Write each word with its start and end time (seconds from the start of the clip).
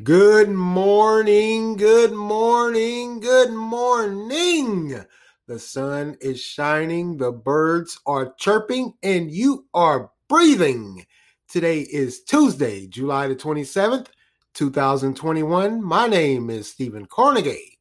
Good 0.00 0.48
morning, 0.48 1.76
good 1.76 2.12
morning, 2.12 3.20
good 3.20 3.52
morning. 3.52 5.04
The 5.46 5.58
sun 5.58 6.16
is 6.18 6.40
shining, 6.40 7.18
the 7.18 7.30
birds 7.30 8.00
are 8.06 8.32
chirping, 8.38 8.94
and 9.02 9.30
you 9.30 9.66
are 9.74 10.10
breathing. 10.28 11.04
Today 11.46 11.80
is 11.80 12.22
Tuesday, 12.22 12.86
July 12.86 13.28
the 13.28 13.36
27th, 13.36 14.06
2021. 14.54 15.84
My 15.84 16.06
name 16.06 16.48
is 16.48 16.70
Stephen 16.70 17.04
Carnegie, 17.04 17.78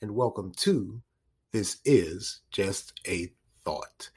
and 0.00 0.14
welcome 0.14 0.52
to 0.56 1.02
This 1.52 1.76
Is 1.84 2.40
Just 2.50 2.98
a 3.06 3.30
Thought. 3.66 4.08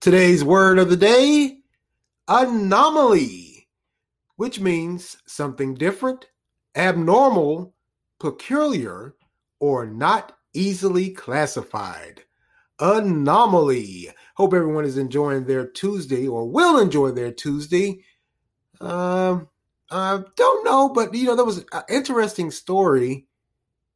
Today's 0.00 0.44
word 0.44 0.78
of 0.78 0.88
the 0.88 0.96
day 0.96 1.58
anomaly, 2.28 3.66
which 4.36 4.60
means 4.60 5.16
something 5.26 5.74
different 5.74 6.28
abnormal, 6.74 7.74
peculiar, 8.18 9.14
or 9.60 9.86
not 9.86 10.36
easily 10.54 11.10
classified. 11.10 12.22
Anomaly. 12.80 14.10
Hope 14.34 14.54
everyone 14.54 14.84
is 14.84 14.98
enjoying 14.98 15.44
their 15.44 15.66
Tuesday 15.66 16.26
or 16.26 16.48
will 16.48 16.78
enjoy 16.78 17.10
their 17.10 17.32
Tuesday. 17.32 18.02
Um, 18.80 19.48
I 19.90 20.22
don't 20.36 20.64
know, 20.64 20.88
but 20.88 21.14
you 21.14 21.26
know, 21.26 21.36
there 21.36 21.44
was 21.44 21.58
an 21.58 21.82
interesting 21.88 22.50
story 22.50 23.26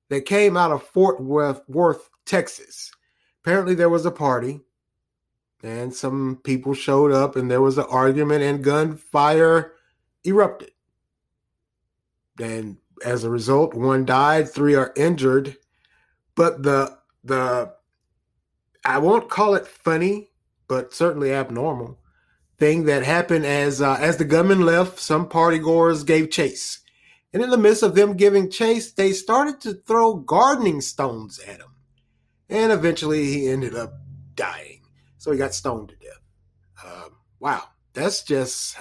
that 0.09 0.27
came 0.27 0.57
out 0.57 0.71
of 0.71 0.83
Fort 0.83 1.21
Worth, 1.21 1.63
Worth, 1.69 2.09
Texas. 2.27 2.93
Apparently, 3.43 3.75
there 3.75 3.89
was 3.89 4.07
a 4.07 4.11
party 4.11 4.61
and 5.63 5.93
some 5.93 6.41
people 6.45 6.75
showed 6.75 7.13
up, 7.13 7.37
and 7.37 7.51
there 7.51 7.61
was 7.61 7.79
an 7.79 7.87
argument, 7.91 8.43
and 8.43 8.63
gunfire 8.63 9.73
erupted. 10.25 10.71
And 12.41 12.79
as 13.05 13.25
a 13.25 13.31
result, 13.31 13.75
one 13.75 14.05
died, 14.05 14.49
three 14.49 14.75
are 14.75 14.93
injured. 14.97 15.57
But 16.35 16.63
the 16.63 16.99
the 17.25 17.73
I 18.85 18.99
won't 18.99 19.29
call 19.29 19.55
it 19.55 19.67
funny, 19.67 20.31
but 20.69 20.95
certainly 20.95 21.33
abnormal 21.33 21.99
thing 22.59 22.85
that 22.85 23.05
happened 23.05 23.45
as 23.45 23.81
uh, 23.81 23.97
as 24.01 24.17
the 24.17 24.25
gunman 24.25 24.61
left, 24.65 24.99
some 24.99 25.29
party 25.29 25.59
goers 25.59 26.05
gave 26.05 26.31
chase. 26.31 26.81
And 27.33 27.43
in 27.43 27.51
the 27.51 27.59
midst 27.59 27.83
of 27.83 27.95
them 27.95 28.17
giving 28.17 28.51
chase, 28.51 28.93
they 28.93 29.13
started 29.13 29.61
to 29.63 29.75
throw 29.75 30.15
gardening 30.15 30.81
stones 30.81 31.39
at 31.41 31.61
him. 31.61 31.75
And 32.49 32.73
eventually 32.73 33.27
he 33.27 33.49
ended 33.49 33.75
up 33.75 33.93
dying. 34.35 34.83
So 35.19 35.33
he 35.33 35.39
got 35.39 35.53
stoned 35.53 35.89
to 35.89 35.97
death. 35.97 36.21
Um, 36.85 37.17
wow, 37.41 37.65
that's 37.93 38.23
just 38.23 38.77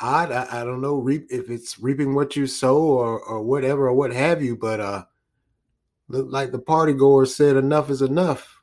odd. 0.00 0.32
I, 0.32 0.60
I 0.60 0.64
don't 0.64 0.80
know 0.80 0.96
reap 0.96 1.26
if 1.30 1.50
it's 1.50 1.78
reaping 1.78 2.14
what 2.14 2.36
you 2.36 2.46
sow 2.46 2.78
or 2.78 3.20
or 3.20 3.42
whatever 3.42 3.88
or 3.88 3.94
what 3.94 4.12
have 4.12 4.42
you, 4.42 4.56
but 4.56 4.80
uh 4.80 5.04
look 6.08 6.26
like 6.30 6.50
the 6.52 6.58
party 6.58 6.92
goers 6.92 7.34
said 7.34 7.56
enough 7.56 7.90
is 7.90 8.02
enough. 8.02 8.60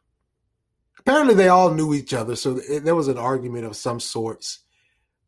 Apparently 0.99 1.33
they 1.33 1.47
all 1.47 1.73
knew 1.73 1.93
each 1.93 2.13
other, 2.13 2.35
so 2.35 2.55
there 2.55 2.95
was 2.95 3.07
an 3.07 3.17
argument 3.17 3.65
of 3.65 3.75
some 3.75 3.99
sorts. 3.99 4.59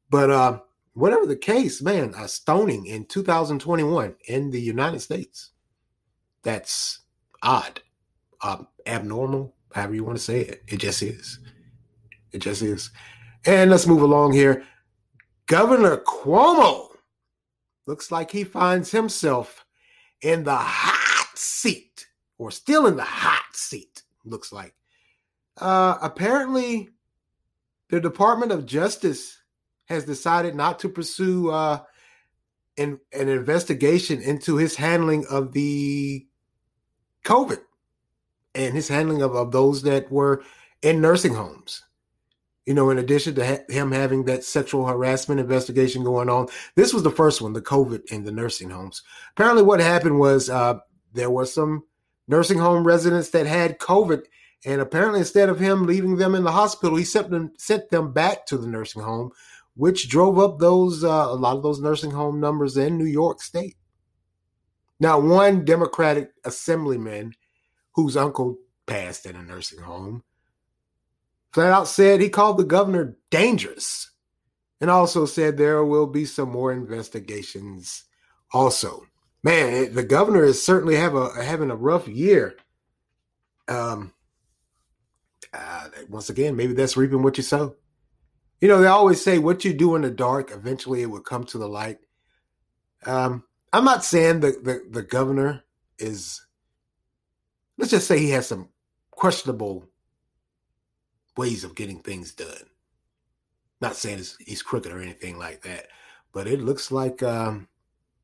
But 0.09 0.29
uh 0.29 0.59
whatever 0.93 1.25
the 1.25 1.35
case, 1.35 1.81
man, 1.81 2.13
a 2.17 2.27
stoning 2.27 2.85
in 2.85 3.05
2021 3.05 4.15
in 4.27 4.51
the 4.51 4.61
United 4.61 4.99
States. 4.99 5.51
That's 6.43 7.01
odd. 7.41 7.81
Uh, 8.41 8.63
abnormal, 8.85 9.53
however 9.73 9.95
you 9.95 10.03
want 10.03 10.17
to 10.17 10.23
say 10.23 10.41
it. 10.41 10.63
It 10.67 10.77
just 10.77 11.01
is. 11.01 11.39
It 12.31 12.39
just 12.39 12.61
is. 12.61 12.89
And 13.45 13.69
let's 13.69 13.87
move 13.87 14.01
along 14.01 14.33
here. 14.33 14.63
Governor 15.49 15.97
Cuomo 15.97 16.89
looks 17.87 18.11
like 18.11 18.29
he 18.29 18.43
finds 18.43 18.91
himself 18.91 19.65
in 20.21 20.43
the 20.43 20.55
hot 20.55 21.35
seat, 21.35 22.05
or 22.37 22.51
still 22.51 22.85
in 22.85 22.95
the 22.95 23.03
hot 23.03 23.55
seat, 23.55 24.03
looks 24.23 24.53
like. 24.53 24.75
Uh, 25.57 25.97
apparently, 26.03 26.89
the 27.89 27.99
Department 27.99 28.51
of 28.51 28.67
Justice 28.67 29.41
has 29.85 30.05
decided 30.05 30.53
not 30.53 30.77
to 30.79 30.87
pursue 30.87 31.49
uh, 31.49 31.79
an, 32.77 32.99
an 33.11 33.27
investigation 33.27 34.21
into 34.21 34.55
his 34.55 34.75
handling 34.75 35.25
of 35.31 35.53
the 35.53 36.27
COVID 37.25 37.61
and 38.53 38.75
his 38.75 38.87
handling 38.87 39.23
of, 39.23 39.35
of 39.35 39.51
those 39.51 39.81
that 39.81 40.11
were 40.11 40.43
in 40.83 41.01
nursing 41.01 41.33
homes 41.33 41.81
you 42.69 42.75
know, 42.75 42.91
in 42.91 42.99
addition 42.99 43.33
to 43.33 43.43
ha- 43.43 43.63
him 43.67 43.91
having 43.91 44.25
that 44.25 44.43
sexual 44.43 44.85
harassment 44.85 45.39
investigation 45.39 46.03
going 46.03 46.29
on, 46.29 46.47
this 46.75 46.93
was 46.93 47.01
the 47.01 47.09
first 47.09 47.41
one, 47.41 47.53
the 47.53 47.63
COVID 47.63 48.11
in 48.11 48.25
the 48.25 48.31
nursing 48.31 48.69
homes. 48.69 49.01
Apparently, 49.31 49.63
what 49.63 49.79
happened 49.79 50.19
was 50.19 50.51
uh, 50.51 50.77
there 51.11 51.31
were 51.31 51.47
some 51.47 51.83
nursing 52.27 52.59
home 52.59 52.85
residents 52.85 53.31
that 53.31 53.47
had 53.47 53.79
COVID, 53.79 54.21
and 54.67 54.81
apparently, 54.81 55.17
instead 55.17 55.49
of 55.49 55.59
him 55.59 55.87
leaving 55.87 56.17
them 56.17 56.35
in 56.35 56.43
the 56.43 56.51
hospital, 56.51 56.95
he 56.95 57.03
sent 57.03 57.31
them 57.31 57.53
sent 57.57 57.89
them 57.89 58.13
back 58.13 58.45
to 58.45 58.55
the 58.55 58.67
nursing 58.67 59.01
home, 59.01 59.31
which 59.75 60.07
drove 60.07 60.37
up 60.37 60.59
those 60.59 61.03
uh, 61.03 61.07
a 61.07 61.33
lot 61.33 61.57
of 61.57 61.63
those 61.63 61.79
nursing 61.79 62.11
home 62.11 62.39
numbers 62.39 62.77
in 62.77 62.99
New 62.99 63.05
York 63.05 63.41
State. 63.41 63.77
Now, 64.99 65.19
one 65.19 65.65
Democratic 65.65 66.33
assemblyman 66.45 67.33
whose 67.95 68.15
uncle 68.15 68.59
passed 68.85 69.25
in 69.25 69.35
a 69.35 69.41
nursing 69.41 69.79
home 69.79 70.21
flat 71.53 71.71
out 71.71 71.87
said 71.87 72.21
he 72.21 72.29
called 72.29 72.57
the 72.57 72.63
governor 72.63 73.15
dangerous 73.31 74.11
and 74.81 74.89
also 74.89 75.25
said 75.25 75.57
there 75.57 75.83
will 75.83 76.07
be 76.07 76.25
some 76.25 76.49
more 76.49 76.71
investigations 76.71 78.05
also. 78.53 79.05
Man 79.43 79.93
the 79.93 80.03
governor 80.03 80.43
is 80.43 80.63
certainly 80.63 80.95
have 80.95 81.15
a 81.15 81.43
having 81.43 81.71
a 81.71 81.75
rough 81.75 82.07
year. 82.07 82.55
Um 83.67 84.13
uh, 85.53 85.87
once 86.09 86.29
again 86.29 86.55
maybe 86.55 86.73
that's 86.73 86.97
reaping 86.97 87.23
what 87.23 87.37
you 87.37 87.43
sow. 87.43 87.75
You 88.61 88.67
know 88.67 88.81
they 88.81 88.87
always 88.87 89.23
say 89.23 89.39
what 89.39 89.63
you 89.63 89.73
do 89.73 89.95
in 89.95 90.01
the 90.01 90.11
dark 90.11 90.51
eventually 90.51 91.01
it 91.01 91.09
will 91.09 91.21
come 91.21 91.45
to 91.45 91.57
the 91.57 91.67
light. 91.67 91.97
Um 93.05 93.43
i'm 93.71 93.85
not 93.85 94.03
saying 94.03 94.39
the 94.39 94.51
the, 94.63 94.83
the 94.89 95.03
governor 95.03 95.63
is 95.99 96.45
let's 97.77 97.91
just 97.91 98.07
say 98.07 98.19
he 98.19 98.31
has 98.31 98.47
some 98.47 98.69
questionable 99.11 99.87
ways 101.39 101.63
of 101.63 101.73
getting 101.73 101.99
things 101.99 102.33
done. 102.33 102.67
Not 103.79 103.95
saying 103.95 104.21
he's 104.45 104.61
crooked 104.61 104.91
or 104.91 105.01
anything 105.01 105.39
like 105.39 105.61
that, 105.61 105.87
but 106.33 106.47
it 106.47 106.59
looks 106.59 106.91
like 106.91 107.23
um, 107.23 107.69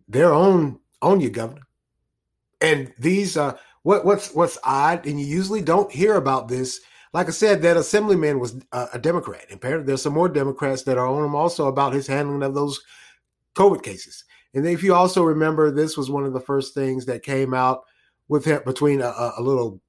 they're 0.09 0.33
on 0.33 0.79
you, 1.01 1.29
Governor. 1.29 1.65
And 2.59 2.93
these 2.99 3.37
uh, 3.37 3.57
what 3.83 4.03
what's 4.03 4.33
what's 4.33 4.57
odd, 4.63 5.05
and 5.05 5.19
you 5.19 5.25
usually 5.25 5.61
don't 5.61 5.91
hear 5.91 6.15
about 6.15 6.49
this. 6.49 6.81
Like 7.13 7.27
I 7.27 7.31
said, 7.31 7.61
that 7.61 7.77
assemblyman 7.77 8.39
was 8.39 8.59
uh, 8.73 8.87
a 8.91 8.99
Democrat. 8.99 9.45
And 9.49 9.57
apparently, 9.57 9.87
there's 9.87 10.01
some 10.01 10.13
more 10.13 10.27
Democrats 10.27 10.83
that 10.83 10.97
are 10.97 11.07
on 11.07 11.23
him 11.23 11.35
also 11.35 11.67
about 11.67 11.93
his 11.93 12.07
handling 12.07 12.43
of 12.43 12.53
those 12.53 12.83
COVID 13.55 13.81
cases. 13.81 14.25
And 14.53 14.67
if 14.67 14.83
you 14.83 14.93
also 14.93 15.23
remember, 15.23 15.71
this 15.71 15.95
was 15.95 16.09
one 16.09 16.25
of 16.25 16.33
the 16.33 16.41
first 16.41 16.73
things 16.73 17.05
that 17.05 17.23
came 17.23 17.53
out 17.53 17.83
with 18.27 18.43
him 18.43 18.61
between 18.65 19.01
a, 19.01 19.31
a 19.37 19.41
little 19.41 19.79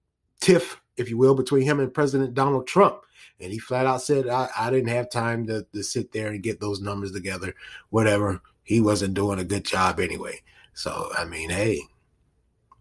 tiff, 0.41 0.81
if 0.97 1.11
you 1.11 1.19
will, 1.19 1.35
between 1.35 1.63
him 1.63 1.81
and 1.81 1.93
President 1.93 2.35
Donald 2.35 2.67
Trump. 2.67 3.01
And 3.41 3.53
he 3.53 3.59
flat 3.59 3.87
out 3.87 4.03
said, 4.03 4.29
I, 4.29 4.49
I 4.57 4.71
didn't 4.71 4.89
have 4.89 5.11
time 5.11 5.47
to, 5.47 5.67
to 5.75 5.83
sit 5.83 6.13
there 6.13 6.29
and 6.29 6.43
get 6.43 6.61
those 6.61 6.81
numbers 6.81 7.13
together, 7.13 7.55
whatever. 7.91 8.41
He 8.63 8.81
wasn't 8.81 9.15
doing 9.15 9.39
a 9.39 9.45
good 9.45 9.65
job 9.65 10.01
anyway. 10.01 10.41
So, 10.73 11.11
I 11.17 11.25
mean, 11.25 11.51
hey, 11.51 11.83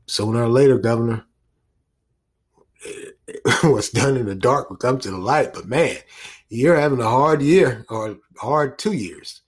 sooner 0.07 0.43
or 0.43 0.49
later, 0.49 0.77
Governor, 0.77 1.25
what's 3.63 3.89
done 3.89 4.17
in 4.17 4.25
the 4.25 4.35
dark 4.35 4.69
will 4.69 4.77
come 4.77 4.99
to 4.99 5.11
the 5.11 5.17
light. 5.17 5.53
But 5.53 5.65
man, 5.65 5.97
you're 6.49 6.79
having 6.79 7.01
a 7.01 7.09
hard 7.09 7.41
year 7.41 7.85
or 7.89 8.17
hard 8.37 8.77
two 8.77 8.93
years. 8.93 9.41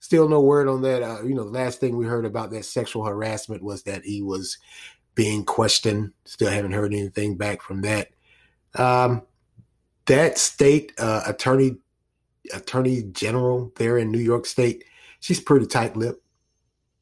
Still 0.00 0.28
no 0.28 0.40
word 0.40 0.66
on 0.66 0.82
that. 0.82 1.02
Uh, 1.02 1.22
you 1.22 1.34
know, 1.34 1.44
the 1.44 1.50
last 1.50 1.78
thing 1.78 1.96
we 1.96 2.06
heard 2.06 2.24
about 2.24 2.50
that 2.50 2.64
sexual 2.64 3.04
harassment 3.04 3.62
was 3.62 3.82
that 3.84 4.02
he 4.02 4.22
was 4.22 4.58
being 5.20 5.44
questioned. 5.44 6.10
Still 6.24 6.48
haven't 6.48 6.72
heard 6.72 6.94
anything 6.94 7.36
back 7.36 7.60
from 7.60 7.82
that. 7.82 8.08
Um, 8.74 9.20
that 10.06 10.38
state 10.38 10.94
uh, 10.98 11.24
attorney 11.26 11.76
attorney 12.54 13.02
general 13.12 13.70
there 13.76 13.98
in 13.98 14.10
New 14.10 14.18
York 14.18 14.46
State, 14.46 14.84
she's 15.20 15.38
pretty 15.38 15.66
tight 15.66 15.94
lipped. 15.94 16.24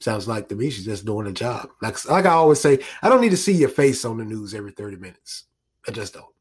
Sounds 0.00 0.26
like 0.26 0.49
to 0.49 0.56
me 0.56 0.69
she's 0.69 0.85
just 0.85 1.05
doing 1.05 1.29
a 1.29 1.32
job. 1.32 1.69
Like 1.81 2.05
like 2.06 2.26
I 2.26 2.31
always 2.31 2.61
say, 2.61 2.81
I 3.03 3.09
don't 3.09 3.20
need 3.20 3.31
to 3.31 3.37
see 3.37 3.53
your 3.53 3.69
face 3.69 4.05
on 4.05 4.19
the 4.19 4.25
news 4.25 4.53
every 4.53 4.73
30 4.73 4.97
minutes. 4.97 5.44
I 5.87 5.93
just 5.93 6.15
don't. 6.15 6.35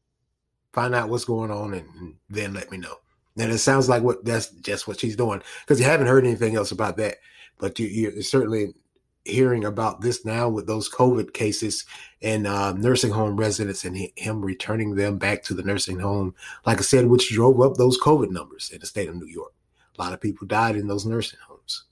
Find 0.72 0.96
out 0.96 1.08
what's 1.08 1.24
going 1.24 1.52
on 1.52 1.74
and, 1.74 1.88
and 2.00 2.14
then 2.28 2.54
let 2.54 2.72
me 2.72 2.78
know. 2.78 2.96
And 3.36 3.52
it 3.52 3.58
sounds 3.58 3.88
like 3.88 4.02
what 4.02 4.24
that's 4.24 4.48
just 4.48 4.88
what 4.88 4.98
she's 4.98 5.14
doing 5.14 5.42
because 5.60 5.78
you 5.78 5.86
haven't 5.86 6.08
heard 6.08 6.26
anything 6.26 6.56
else 6.56 6.72
about 6.72 6.96
that. 6.96 7.18
But 7.56 7.78
you, 7.78 7.86
you're 7.86 8.22
certainly 8.22 8.74
hearing 9.24 9.64
about 9.64 10.00
this 10.00 10.24
now 10.24 10.48
with 10.48 10.66
those 10.66 10.90
COVID 10.90 11.32
cases 11.32 11.84
and 12.22 12.46
uh, 12.46 12.72
nursing 12.72 13.10
home 13.12 13.36
residents 13.36 13.84
and 13.84 13.96
him 14.16 14.44
returning 14.44 14.94
them 14.94 15.18
back 15.18 15.42
to 15.44 15.54
the 15.54 15.62
nursing 15.62 15.98
home, 15.98 16.34
like 16.66 16.78
I 16.78 16.82
said, 16.82 17.06
which 17.06 17.30
drove 17.30 17.60
up 17.60 17.74
those 17.74 18.00
COVID 18.00 18.30
numbers 18.30 18.70
in 18.70 18.80
the 18.80 18.86
state 18.86 19.08
of 19.08 19.16
New 19.16 19.26
York. 19.26 19.52
A 19.98 20.02
lot 20.02 20.12
of 20.12 20.20
people 20.20 20.46
died 20.46 20.76
in 20.76 20.88
those 20.88 21.06
nursing 21.06 21.38
homes. 21.46 21.84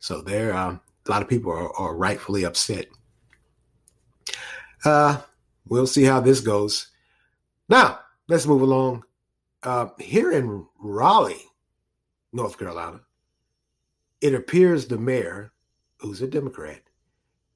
So 0.00 0.22
there, 0.22 0.54
uh, 0.54 0.76
a 1.06 1.10
lot 1.10 1.22
of 1.22 1.28
people 1.28 1.52
are, 1.52 1.74
are 1.76 1.94
rightfully 1.94 2.44
upset. 2.44 2.86
Uh, 4.84 5.20
we'll 5.66 5.86
see 5.86 6.04
how 6.04 6.20
this 6.20 6.40
goes. 6.40 6.88
Now, 7.68 8.00
let's 8.28 8.46
move 8.46 8.62
along. 8.62 9.04
Uh, 9.62 9.88
here 9.98 10.32
in 10.32 10.66
Raleigh, 10.78 11.44
North 12.32 12.58
Carolina, 12.58 13.00
it 14.20 14.34
appears 14.34 14.86
the 14.86 14.98
mayor, 14.98 15.52
who's 15.98 16.22
a 16.22 16.26
Democrat, 16.26 16.80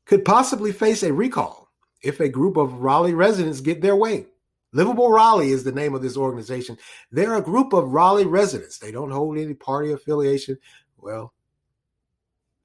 could 0.05 0.25
possibly 0.25 0.73
face 0.73 1.03
a 1.03 1.13
recall 1.13 1.69
if 2.03 2.21
a 2.21 2.29
group 2.29 2.57
of 2.57 2.81
Raleigh 2.81 3.15
residents 3.15 3.61
get 3.61 3.81
their 3.81 3.97
way. 3.97 4.27
Livable 4.73 5.11
Raleigh 5.11 5.51
is 5.51 5.65
the 5.65 5.73
name 5.73 5.95
of 5.95 6.03
this 6.03 6.17
organization. 6.17 6.79
They're 7.11 7.37
a 7.37 7.43
group 7.43 7.73
of 7.73 7.91
Raleigh 7.91 8.27
residents. 8.27 8.79
They 8.79 8.91
don't 8.91 9.11
hold 9.11 9.39
any 9.39 9.55
party 9.55 9.93
affiliation. 9.93 10.59
Well, 10.97 11.35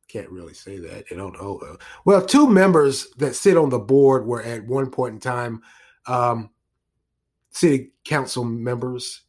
can't 0.07 0.29
really 0.29 0.53
say 0.53 0.77
that. 0.77 1.09
They 1.09 1.15
don't 1.15 1.35
hold. 1.35 1.63
Uh, 1.63 1.75
well, 2.05 2.25
two 2.25 2.49
members 2.49 3.09
that 3.17 3.35
sit 3.35 3.57
on 3.57 3.69
the 3.69 3.79
board 3.79 4.25
were 4.25 4.41
at 4.41 4.65
one 4.65 4.89
point 4.89 5.15
in 5.15 5.19
time 5.19 5.61
um, 6.07 6.49
city 7.51 7.91
council 8.05 8.45
members, 8.45 9.23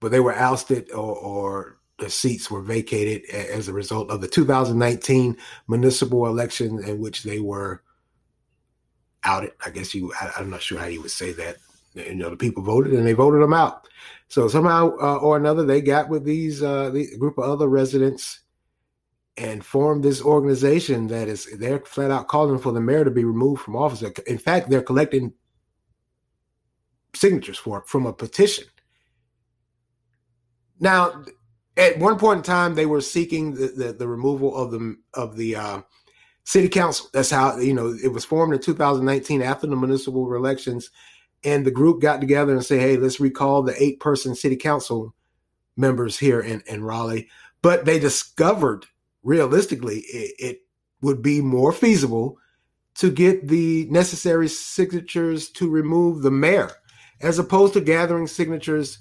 but 0.00 0.10
they 0.10 0.20
were 0.20 0.34
ousted 0.34 0.90
or, 0.92 1.16
or 1.16 1.78
the 1.98 2.10
seats 2.10 2.50
were 2.50 2.62
vacated 2.62 3.28
as 3.30 3.68
a 3.68 3.72
result 3.72 4.10
of 4.10 4.20
the 4.20 4.28
2019 4.28 5.36
municipal 5.68 6.26
election 6.26 6.82
in 6.84 7.00
which 7.00 7.22
they 7.22 7.40
were 7.40 7.82
outed. 9.24 9.52
I 9.64 9.70
guess 9.70 9.94
you, 9.94 10.12
I, 10.20 10.40
am 10.40 10.50
not 10.50 10.62
sure 10.62 10.78
how 10.78 10.86
you 10.86 11.02
would 11.02 11.10
say 11.10 11.32
that. 11.32 11.56
You 11.94 12.14
know, 12.14 12.28
the 12.28 12.36
people 12.36 12.62
voted 12.62 12.92
and 12.92 13.06
they 13.06 13.14
voted 13.14 13.40
them 13.40 13.54
out. 13.54 13.88
So 14.28 14.48
somehow 14.48 14.96
uh, 15.00 15.16
or 15.16 15.38
another, 15.38 15.64
they 15.64 15.80
got 15.80 16.10
with 16.10 16.24
these 16.24 16.62
uh, 16.62 16.90
the 16.90 17.16
group 17.16 17.38
of 17.38 17.44
other 17.44 17.68
residents 17.68 18.40
and 19.38 19.64
formed 19.64 20.02
this 20.02 20.20
organization 20.20 21.06
that 21.08 21.28
is 21.28 21.46
they're 21.58 21.80
flat 21.80 22.10
out 22.10 22.28
calling 22.28 22.58
for 22.58 22.72
the 22.72 22.80
mayor 22.80 23.04
to 23.04 23.10
be 23.10 23.24
removed 23.24 23.62
from 23.62 23.76
office. 23.76 24.02
In 24.26 24.38
fact, 24.38 24.68
they're 24.68 24.82
collecting 24.82 25.32
signatures 27.14 27.58
for 27.58 27.82
from 27.86 28.04
a 28.04 28.12
petition. 28.12 28.66
Now, 30.78 31.24
at 31.76 31.98
one 31.98 32.18
point 32.18 32.38
in 32.38 32.42
time, 32.42 32.74
they 32.74 32.86
were 32.86 33.00
seeking 33.00 33.54
the, 33.54 33.68
the, 33.68 33.92
the 33.92 34.08
removal 34.08 34.56
of 34.56 34.70
the 34.70 34.96
of 35.14 35.36
the 35.36 35.56
uh, 35.56 35.82
city 36.44 36.68
council. 36.68 37.08
That's 37.12 37.30
how 37.30 37.58
you 37.58 37.74
know 37.74 37.96
it 38.02 38.12
was 38.12 38.24
formed 38.24 38.54
in 38.54 38.60
2019 38.60 39.42
after 39.42 39.66
the 39.66 39.76
municipal 39.76 40.34
elections, 40.34 40.90
and 41.44 41.66
the 41.66 41.70
group 41.70 42.00
got 42.00 42.20
together 42.20 42.52
and 42.52 42.64
say, 42.64 42.78
"Hey, 42.78 42.96
let's 42.96 43.20
recall 43.20 43.62
the 43.62 43.80
eight 43.82 44.00
person 44.00 44.34
city 44.34 44.56
council 44.56 45.14
members 45.76 46.18
here 46.18 46.40
in, 46.40 46.62
in 46.66 46.82
Raleigh." 46.82 47.28
But 47.62 47.84
they 47.84 47.98
discovered, 47.98 48.86
realistically, 49.22 49.98
it, 50.00 50.34
it 50.38 50.60
would 51.02 51.20
be 51.20 51.40
more 51.40 51.72
feasible 51.72 52.38
to 52.94 53.10
get 53.10 53.48
the 53.48 53.86
necessary 53.90 54.48
signatures 54.48 55.50
to 55.50 55.68
remove 55.68 56.22
the 56.22 56.30
mayor, 56.30 56.70
as 57.20 57.38
opposed 57.38 57.74
to 57.74 57.80
gathering 57.82 58.26
signatures 58.26 58.98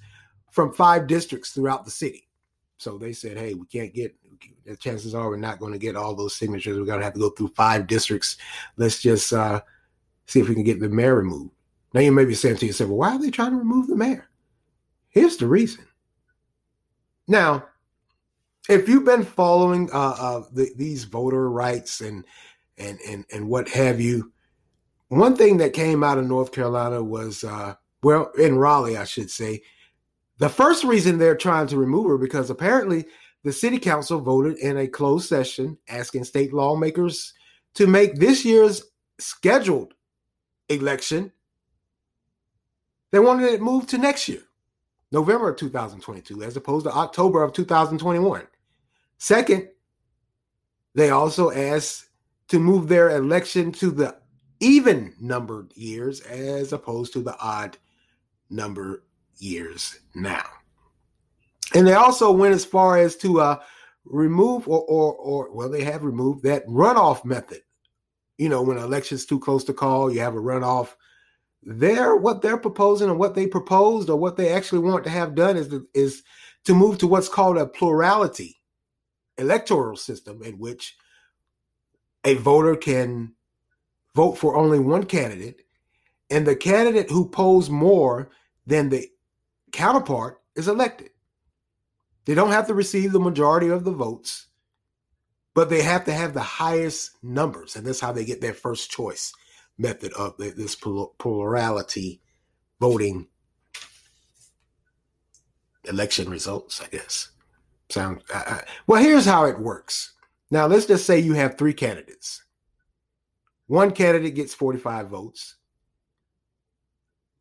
from 0.52 0.74
five 0.74 1.08
districts 1.08 1.52
throughout 1.52 1.86
the 1.86 1.92
city. 1.92 2.25
So 2.78 2.98
they 2.98 3.14
said, 3.14 3.38
hey, 3.38 3.54
we 3.54 3.66
can't 3.68 3.94
get, 3.94 4.16
the 4.66 4.76
chances 4.76 5.16
are 5.16 5.30
we're 5.30 5.38
not 5.38 5.60
going 5.60 5.74
to 5.74 5.80
get 5.80 5.96
all 5.96 6.14
those 6.14 6.36
signatures. 6.36 6.78
We're 6.78 6.86
going 6.86 7.00
to 7.00 7.06
have 7.06 7.14
to 7.14 7.20
go 7.20 7.30
through 7.30 7.50
five 7.50 7.88
districts. 7.88 8.38
Let's 8.76 9.02
just 9.02 9.32
uh, 9.32 9.62
see 10.26 10.42
if 10.42 10.50
we 10.50 10.56
can 10.56 10.64
get 10.64 10.80
the 10.80 10.90
mayor 10.90 11.16
removed. 11.16 11.52
Now 11.94 12.02
you 12.02 12.12
may 12.12 12.26
be 12.26 12.36
saying 12.36 12.58
to 12.58 12.66
yourself, 12.66 12.90
well, 12.90 13.00
why 13.00 13.16
are 13.16 13.20
they 13.20 13.32
trying 13.32 13.52
to 13.52 13.58
remove 13.58 13.88
the 13.88 13.96
mayor? 13.96 14.28
Here's 15.08 15.38
the 15.38 15.48
reason. 15.48 15.86
Now, 17.28 17.66
if 18.68 18.90
you've 18.90 19.06
been 19.06 19.24
following 19.24 19.90
uh, 19.94 20.16
uh, 20.20 20.44
the, 20.52 20.72
these 20.76 21.06
voter 21.06 21.50
rights 21.50 22.02
and 22.02 22.26
and 22.78 23.00
and 23.08 23.26
and 23.32 23.48
what 23.48 23.70
have 23.70 24.02
you, 24.02 24.34
one 25.08 25.36
thing 25.38 25.58
that 25.58 25.72
came 25.74 26.04
out 26.04 26.18
of 26.18 26.26
North 26.26 26.52
Carolina 26.52 27.02
was, 27.02 27.44
uh, 27.44 27.76
well, 28.04 28.32
in 28.38 28.58
Raleigh, 28.58 28.98
I 28.98 29.06
should 29.06 29.32
say, 29.32 29.62
the 30.38 30.50
first 30.50 30.84
reason 30.84 31.18
they're 31.18 31.36
trying 31.36 31.68
to 31.68 31.78
remove 31.78 32.08
her 32.08 32.18
because 32.18 32.50
apparently 32.50 33.06
the 33.44 33.54
city 33.54 33.80
council 33.80 34.20
voted 34.20 34.58
in 34.58 34.78
a 34.78 34.88
closed 34.88 35.30
session 35.30 35.78
asking 35.88 36.24
state 36.24 36.54
lawmakers 36.54 37.34
to 37.76 37.88
make 37.88 38.16
this 38.16 38.44
year's 38.44 38.84
scheduled 39.20 39.94
election. 40.70 41.32
They 43.12 43.20
wanted 43.20 43.54
it 43.54 43.62
moved 43.62 43.90
to 43.90 43.98
next 43.98 44.28
year, 44.28 44.42
November 45.12 45.50
of 45.50 45.58
2022, 45.58 46.44
as 46.44 46.58
opposed 46.58 46.86
to 46.86 46.92
October 46.92 47.44
of 47.44 47.54
2021. 47.54 48.48
Second, 49.18 49.70
they 50.96 51.12
also 51.12 51.52
asked 51.52 52.10
to 52.48 52.60
move 52.60 52.88
their 52.88 53.12
election 53.12 53.72
to 53.74 53.92
the 53.92 54.18
even 54.60 55.14
numbered 55.20 55.72
years 55.76 56.22
as 56.22 56.74
opposed 56.74 57.14
to 57.14 57.22
the 57.22 57.38
odd 57.40 57.78
number 58.50 59.04
years 59.38 60.00
now. 60.14 60.44
And 61.74 61.88
they 61.88 61.94
also 61.94 62.32
went 62.32 62.54
as 62.54 62.66
far 62.66 62.98
as 62.98 63.16
to 63.18 63.42
uh, 63.42 63.60
remove 64.06 64.68
or, 64.68 64.82
or, 64.82 65.14
or, 65.16 65.52
well, 65.52 65.70
they 65.70 65.84
have 65.84 66.04
removed 66.04 66.44
that 66.44 66.66
runoff 66.68 67.26
method. 67.26 67.62
You 68.38 68.50
know, 68.50 68.62
when 68.62 68.78
an 68.78 68.84
election's 68.84 69.26
too 69.26 69.40
close 69.40 69.64
to 69.66 69.74
call, 69.74 70.12
you 70.12 70.20
have 70.20 70.36
a 70.36 70.40
runoff. 70.40 70.96
They're 71.64 72.16
what 72.16 72.42
they're 72.42 72.58
proposing 72.58 73.10
and 73.10 73.18
what 73.18 73.34
they 73.34 73.48
proposed 73.48 74.10
or 74.10 74.18
what 74.18 74.38
they 74.38 74.50
actually 74.50 74.80
want 74.80 75.04
to 75.06 75.10
have 75.10 75.34
done 75.34 75.58
is 75.58 75.74
is 75.96 76.22
to 76.66 76.76
move 76.76 77.00
to 77.00 77.08
what's 77.08 77.30
called 77.30 77.58
a 77.58 77.66
plurality 77.66 78.62
electoral 79.38 79.96
system 79.96 80.44
in 80.44 80.60
which 80.60 80.96
a 82.24 82.36
voter 82.36 82.76
can 82.76 83.34
vote 84.16 84.34
for 84.34 84.56
only 84.56 84.80
one 84.80 85.06
candidate 85.06 85.62
and 86.30 86.46
the 86.46 86.56
candidate 86.56 87.10
who 87.10 87.30
polls 87.30 87.70
more 87.70 88.30
than 88.66 88.90
the 88.90 89.08
counterpart 89.72 90.42
is 90.56 90.68
elected. 90.68 91.10
They 92.26 92.34
don't 92.34 92.52
have 92.52 92.68
to 92.68 92.74
receive 92.74 93.12
the 93.12 93.20
majority 93.20 93.70
of 93.70 93.84
the 93.84 93.92
votes, 93.92 94.48
but 95.54 95.70
they 95.70 95.82
have 95.84 96.06
to 96.06 96.14
have 96.14 96.34
the 96.34 96.42
highest 96.42 97.12
numbers. 97.24 97.76
And 97.76 97.86
that's 97.86 98.00
how 98.00 98.12
they 98.12 98.26
get 98.26 98.42
their 98.42 98.54
first 98.54 98.90
choice 98.90 99.32
method 99.78 100.14
of 100.14 100.38
this 100.38 100.76
plurality 100.76 102.22
voting 102.80 103.28
election 105.86 106.30
results, 106.30 106.82
I 106.82 106.88
guess. 106.88 107.30
Sound 107.90 108.22
uh, 108.34 108.60
well, 108.88 109.02
here's 109.02 109.26
how 109.26 109.46
it 109.46 109.60
works. 109.60 110.14
Now, 110.50 110.66
let's 110.66 110.86
just 110.88 111.06
say 111.06 111.20
you 111.20 111.34
have 111.34 111.58
three 111.58 111.74
candidates. 111.74 112.44
One 113.68 113.92
candidate 113.92 114.36
gets 114.36 114.54
45 114.54 115.10
votes. 115.10 115.56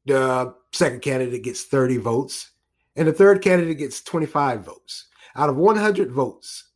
The 0.06 0.54
second 0.72 1.00
candidate 1.00 1.42
gets 1.42 1.64
30 1.64 1.98
votes, 1.98 2.50
and 2.96 3.08
the 3.08 3.12
third 3.12 3.42
candidate 3.42 3.78
gets 3.78 4.02
25 4.02 4.64
votes 4.64 5.06
out 5.36 5.48
of 5.48 5.56
100 5.56 6.10
votes. 6.10 6.70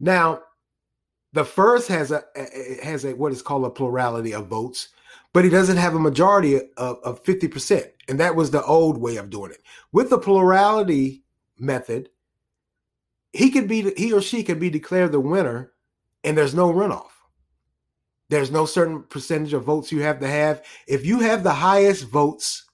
Now, 0.00 0.40
the 1.32 1.44
first 1.44 1.88
has 1.88 2.12
a 2.12 2.22
has 2.82 3.04
a 3.04 3.14
what 3.14 3.32
is 3.32 3.42
called 3.42 3.64
a 3.64 3.70
plurality 3.70 4.32
of 4.32 4.46
votes, 4.46 4.90
but 5.32 5.44
he 5.44 5.50
doesn't 5.50 5.76
have 5.76 5.94
a 5.94 5.98
majority 5.98 6.56
of, 6.76 6.98
of 7.02 7.24
50%. 7.24 7.90
And 8.08 8.20
that 8.20 8.36
was 8.36 8.50
the 8.50 8.62
old 8.64 8.98
way 8.98 9.16
of 9.16 9.30
doing 9.30 9.50
it. 9.50 9.62
With 9.90 10.10
the 10.10 10.18
plurality 10.18 11.24
method, 11.58 12.10
he 13.32 13.50
could 13.50 13.66
be 13.66 13.92
he 13.96 14.12
or 14.12 14.22
she 14.22 14.44
could 14.44 14.60
be 14.60 14.70
declared 14.70 15.10
the 15.10 15.20
winner 15.20 15.72
and 16.22 16.38
there's 16.38 16.54
no 16.54 16.72
runoff. 16.72 17.10
There's 18.34 18.50
no 18.50 18.66
certain 18.66 19.04
percentage 19.04 19.52
of 19.52 19.62
votes 19.62 19.92
you 19.92 20.02
have 20.02 20.18
to 20.18 20.26
have. 20.26 20.64
If 20.88 21.06
you 21.06 21.20
have 21.20 21.44
the 21.44 21.54
highest 21.54 22.08
votes, 22.08 22.68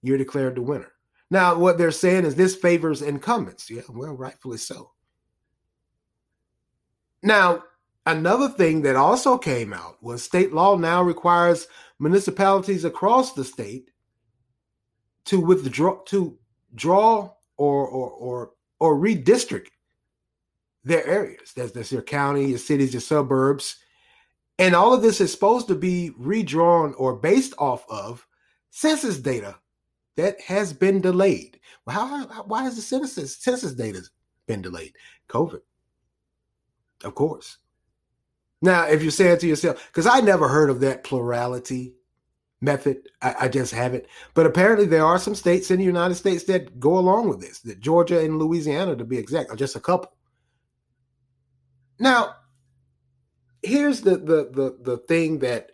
you're 0.00 0.16
declared 0.16 0.54
the 0.54 0.62
winner. 0.62 0.92
Now, 1.28 1.58
what 1.58 1.76
they're 1.76 1.90
saying 1.90 2.24
is 2.24 2.36
this 2.36 2.54
favors 2.54 3.02
incumbents. 3.02 3.68
Yeah, 3.68 3.82
well, 3.90 4.14
rightfully 4.14 4.58
so. 4.58 4.92
Now, 7.20 7.64
another 8.06 8.48
thing 8.48 8.82
that 8.82 8.94
also 8.94 9.36
came 9.38 9.72
out 9.72 10.00
was 10.00 10.22
state 10.22 10.52
law 10.52 10.76
now 10.76 11.02
requires 11.02 11.66
municipalities 11.98 12.84
across 12.84 13.32
the 13.32 13.42
state 13.42 13.90
to 15.24 15.40
withdraw 15.40 16.00
to 16.04 16.38
draw 16.76 17.32
or 17.56 17.88
or 17.88 18.10
or 18.10 18.50
or 18.78 18.96
redistrict 18.96 19.70
their 20.84 21.04
areas. 21.08 21.52
That's, 21.56 21.72
that's 21.72 21.90
your 21.90 22.02
county, 22.02 22.44
your 22.44 22.58
cities, 22.58 22.94
your 22.94 23.00
suburbs. 23.00 23.80
And 24.58 24.74
all 24.74 24.94
of 24.94 25.02
this 25.02 25.20
is 25.20 25.32
supposed 25.32 25.68
to 25.68 25.74
be 25.74 26.12
redrawn 26.16 26.94
or 26.94 27.16
based 27.16 27.54
off 27.58 27.84
of 27.88 28.26
census 28.70 29.18
data 29.18 29.56
that 30.16 30.40
has 30.40 30.72
been 30.72 31.00
delayed. 31.00 31.60
Well, 31.86 32.06
how, 32.06 32.28
how 32.28 32.42
why 32.44 32.62
has 32.62 32.76
the 32.76 32.82
census 32.82 33.36
census 33.36 33.74
data 33.74 34.02
been 34.46 34.62
delayed? 34.62 34.94
COVID, 35.28 35.60
of 37.02 37.14
course. 37.14 37.58
Now, 38.62 38.86
if 38.86 39.02
you're 39.02 39.10
saying 39.10 39.38
to 39.38 39.46
yourself, 39.46 39.86
because 39.88 40.06
I 40.06 40.20
never 40.20 40.48
heard 40.48 40.70
of 40.70 40.80
that 40.80 41.04
plurality 41.04 41.94
method, 42.62 43.08
I, 43.20 43.34
I, 43.40 43.48
just 43.48 43.74
haven't. 43.74 44.06
But 44.32 44.46
apparently, 44.46 44.86
there 44.86 45.04
are 45.04 45.18
some 45.18 45.34
states 45.34 45.70
in 45.70 45.78
the 45.78 45.84
United 45.84 46.14
States 46.14 46.44
that 46.44 46.80
go 46.80 46.96
along 46.96 47.28
with 47.28 47.40
this. 47.40 47.58
That 47.60 47.80
Georgia 47.80 48.20
and 48.20 48.38
Louisiana, 48.38 48.96
to 48.96 49.04
be 49.04 49.18
exact, 49.18 49.50
are 49.50 49.56
just 49.56 49.76
a 49.76 49.80
couple. 49.80 50.12
Now, 51.98 52.36
here's 53.64 54.02
the 54.02 54.16
the 54.16 54.50
the 54.52 54.78
the 54.82 54.96
thing 54.98 55.40
that 55.40 55.70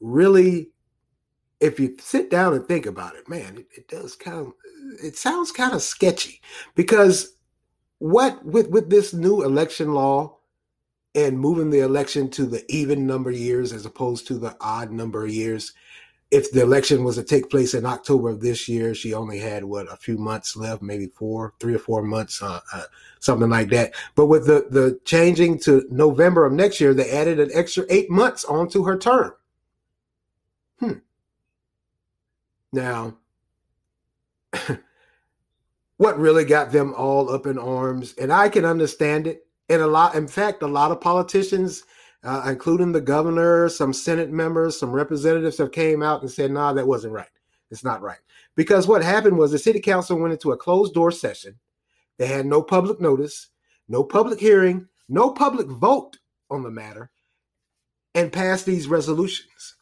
really 0.00 0.70
if 1.60 1.80
you 1.80 1.96
sit 1.98 2.30
down 2.30 2.52
and 2.52 2.66
think 2.66 2.84
about 2.84 3.16
it, 3.16 3.28
man, 3.28 3.58
it, 3.58 3.66
it 3.76 3.88
does 3.88 4.16
kind 4.16 4.38
of 4.38 4.52
it 5.02 5.16
sounds 5.16 5.50
kind 5.50 5.72
of 5.72 5.82
sketchy 5.82 6.40
because 6.74 7.36
what 7.98 8.44
with 8.44 8.68
with 8.68 8.90
this 8.90 9.14
new 9.14 9.42
election 9.42 9.94
law 9.94 10.36
and 11.14 11.38
moving 11.38 11.70
the 11.70 11.80
election 11.80 12.28
to 12.28 12.44
the 12.44 12.64
even 12.68 13.06
number 13.06 13.30
years 13.30 13.72
as 13.72 13.86
opposed 13.86 14.26
to 14.26 14.34
the 14.34 14.56
odd 14.60 14.90
number 14.90 15.24
of 15.24 15.30
years. 15.32 15.72
If 16.34 16.50
the 16.50 16.62
election 16.62 17.04
was 17.04 17.14
to 17.14 17.22
take 17.22 17.48
place 17.48 17.74
in 17.74 17.86
October 17.86 18.28
of 18.28 18.40
this 18.40 18.68
year, 18.68 18.92
she 18.92 19.14
only 19.14 19.38
had 19.38 19.62
what 19.62 19.86
a 19.92 19.96
few 19.96 20.18
months 20.18 20.56
left, 20.56 20.82
maybe 20.82 21.06
four, 21.06 21.54
three 21.60 21.76
or 21.76 21.78
four 21.78 22.02
months, 22.02 22.42
uh, 22.42 22.58
uh, 22.72 22.82
something 23.20 23.48
like 23.48 23.68
that. 23.68 23.94
But 24.16 24.26
with 24.26 24.44
the 24.44 24.66
the 24.68 24.98
changing 25.04 25.60
to 25.60 25.86
November 25.90 26.44
of 26.44 26.52
next 26.52 26.80
year, 26.80 26.92
they 26.92 27.08
added 27.08 27.38
an 27.38 27.50
extra 27.54 27.84
eight 27.88 28.10
months 28.10 28.44
onto 28.44 28.82
her 28.82 28.98
term. 28.98 29.34
Hmm. 30.80 30.92
Now, 32.72 33.16
what 35.98 36.18
really 36.18 36.44
got 36.44 36.72
them 36.72 36.94
all 36.94 37.30
up 37.30 37.46
in 37.46 37.58
arms, 37.58 38.12
and 38.20 38.32
I 38.32 38.48
can 38.48 38.64
understand 38.64 39.28
it. 39.28 39.46
And 39.68 39.80
a 39.80 39.86
lot, 39.86 40.16
in 40.16 40.26
fact, 40.26 40.62
a 40.62 40.66
lot 40.66 40.90
of 40.90 41.00
politicians, 41.00 41.84
uh, 42.24 42.44
including 42.46 42.92
the 42.92 43.00
governor, 43.00 43.68
some 43.68 43.92
Senate 43.92 44.30
members, 44.30 44.78
some 44.78 44.90
representatives 44.90 45.58
have 45.58 45.72
came 45.72 46.02
out 46.02 46.22
and 46.22 46.30
said, 46.30 46.50
"Nah, 46.50 46.72
that 46.72 46.86
wasn't 46.86 47.12
right. 47.12 47.28
It's 47.70 47.84
not 47.84 48.02
right." 48.02 48.18
Because 48.56 48.86
what 48.86 49.02
happened 49.02 49.36
was 49.36 49.50
the 49.50 49.58
city 49.58 49.80
council 49.80 50.18
went 50.18 50.32
into 50.32 50.52
a 50.52 50.56
closed 50.56 50.94
door 50.94 51.10
session. 51.10 51.58
They 52.18 52.26
had 52.26 52.46
no 52.46 52.62
public 52.62 53.00
notice, 53.00 53.48
no 53.88 54.04
public 54.04 54.40
hearing, 54.40 54.88
no 55.08 55.30
public 55.30 55.66
vote 55.66 56.18
on 56.50 56.62
the 56.62 56.70
matter, 56.70 57.10
and 58.14 58.32
passed 58.32 58.66
these 58.66 58.88
resolutions 58.88 59.76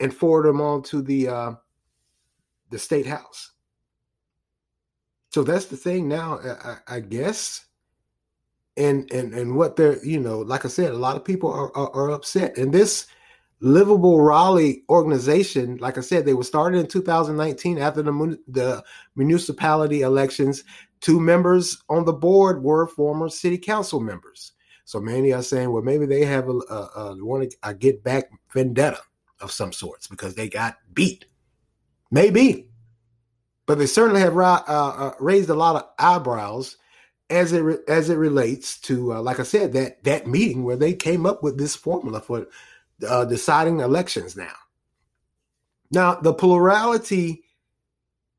and 0.00 0.14
forwarded 0.14 0.50
them 0.50 0.60
on 0.60 0.82
to 0.82 1.02
the 1.02 1.28
uh, 1.28 1.52
the 2.70 2.78
state 2.78 3.06
house. 3.06 3.52
So 5.30 5.42
that's 5.42 5.66
the 5.66 5.76
thing 5.76 6.08
now, 6.08 6.38
I, 6.64 6.96
I, 6.96 7.00
guess. 7.00 7.66
And 8.78 9.10
and 9.12 9.34
and 9.34 9.56
what 9.56 9.76
they're, 9.76 10.02
you 10.04 10.20
know, 10.20 10.38
like 10.38 10.64
I 10.64 10.68
said, 10.68 10.92
a 10.92 10.96
lot 10.96 11.16
of 11.16 11.24
people 11.24 11.52
are, 11.52 11.76
are, 11.76 11.90
are 11.94 12.10
upset. 12.10 12.56
And 12.56 12.72
this 12.72 13.06
livable 13.60 14.20
Raleigh 14.20 14.84
organization, 14.88 15.78
like 15.78 15.98
I 15.98 16.00
said, 16.00 16.24
they 16.24 16.34
were 16.34 16.44
started 16.44 16.78
in 16.78 16.86
2019 16.86 17.78
after 17.78 18.02
the 18.02 18.38
the 18.46 18.84
municipality 19.16 20.02
elections. 20.02 20.64
Two 21.00 21.20
members 21.20 21.82
on 21.88 22.04
the 22.04 22.12
board 22.12 22.62
were 22.62 22.86
former 22.86 23.28
city 23.28 23.58
council 23.58 24.00
members. 24.00 24.52
So 24.84 25.00
many 25.00 25.32
are 25.32 25.42
saying, 25.42 25.70
well, 25.70 25.82
maybe 25.82 26.06
they 26.06 26.24
have 26.24 26.48
a, 26.48 26.58
a, 26.70 26.90
a 26.96 27.24
want 27.24 27.52
to 27.62 27.74
get 27.74 28.02
back 28.02 28.30
vendetta 28.52 29.00
of 29.40 29.52
some 29.52 29.72
sorts 29.72 30.06
because 30.06 30.34
they 30.34 30.48
got 30.48 30.78
beat 30.94 31.26
Maybe, 32.10 32.68
but 33.66 33.78
they 33.78 33.86
certainly 33.86 34.22
have 34.22 34.36
uh, 34.36 34.62
uh, 34.66 35.12
raised 35.20 35.50
a 35.50 35.54
lot 35.54 35.76
of 35.76 35.88
eyebrows 35.98 36.78
as 37.30 37.52
it 37.52 37.60
re- 37.60 37.78
as 37.86 38.10
it 38.10 38.16
relates 38.16 38.80
to, 38.82 39.14
uh, 39.14 39.20
like 39.20 39.40
I 39.40 39.44
said, 39.44 39.72
that 39.74 40.04
that 40.04 40.26
meeting 40.26 40.64
where 40.64 40.76
they 40.76 40.94
came 40.94 41.26
up 41.26 41.42
with 41.42 41.58
this 41.58 41.76
formula 41.76 42.20
for 42.20 42.46
uh, 43.06 43.24
deciding 43.24 43.80
elections. 43.80 44.36
Now, 44.36 44.54
now 45.90 46.14
the 46.14 46.32
plurality, 46.32 47.44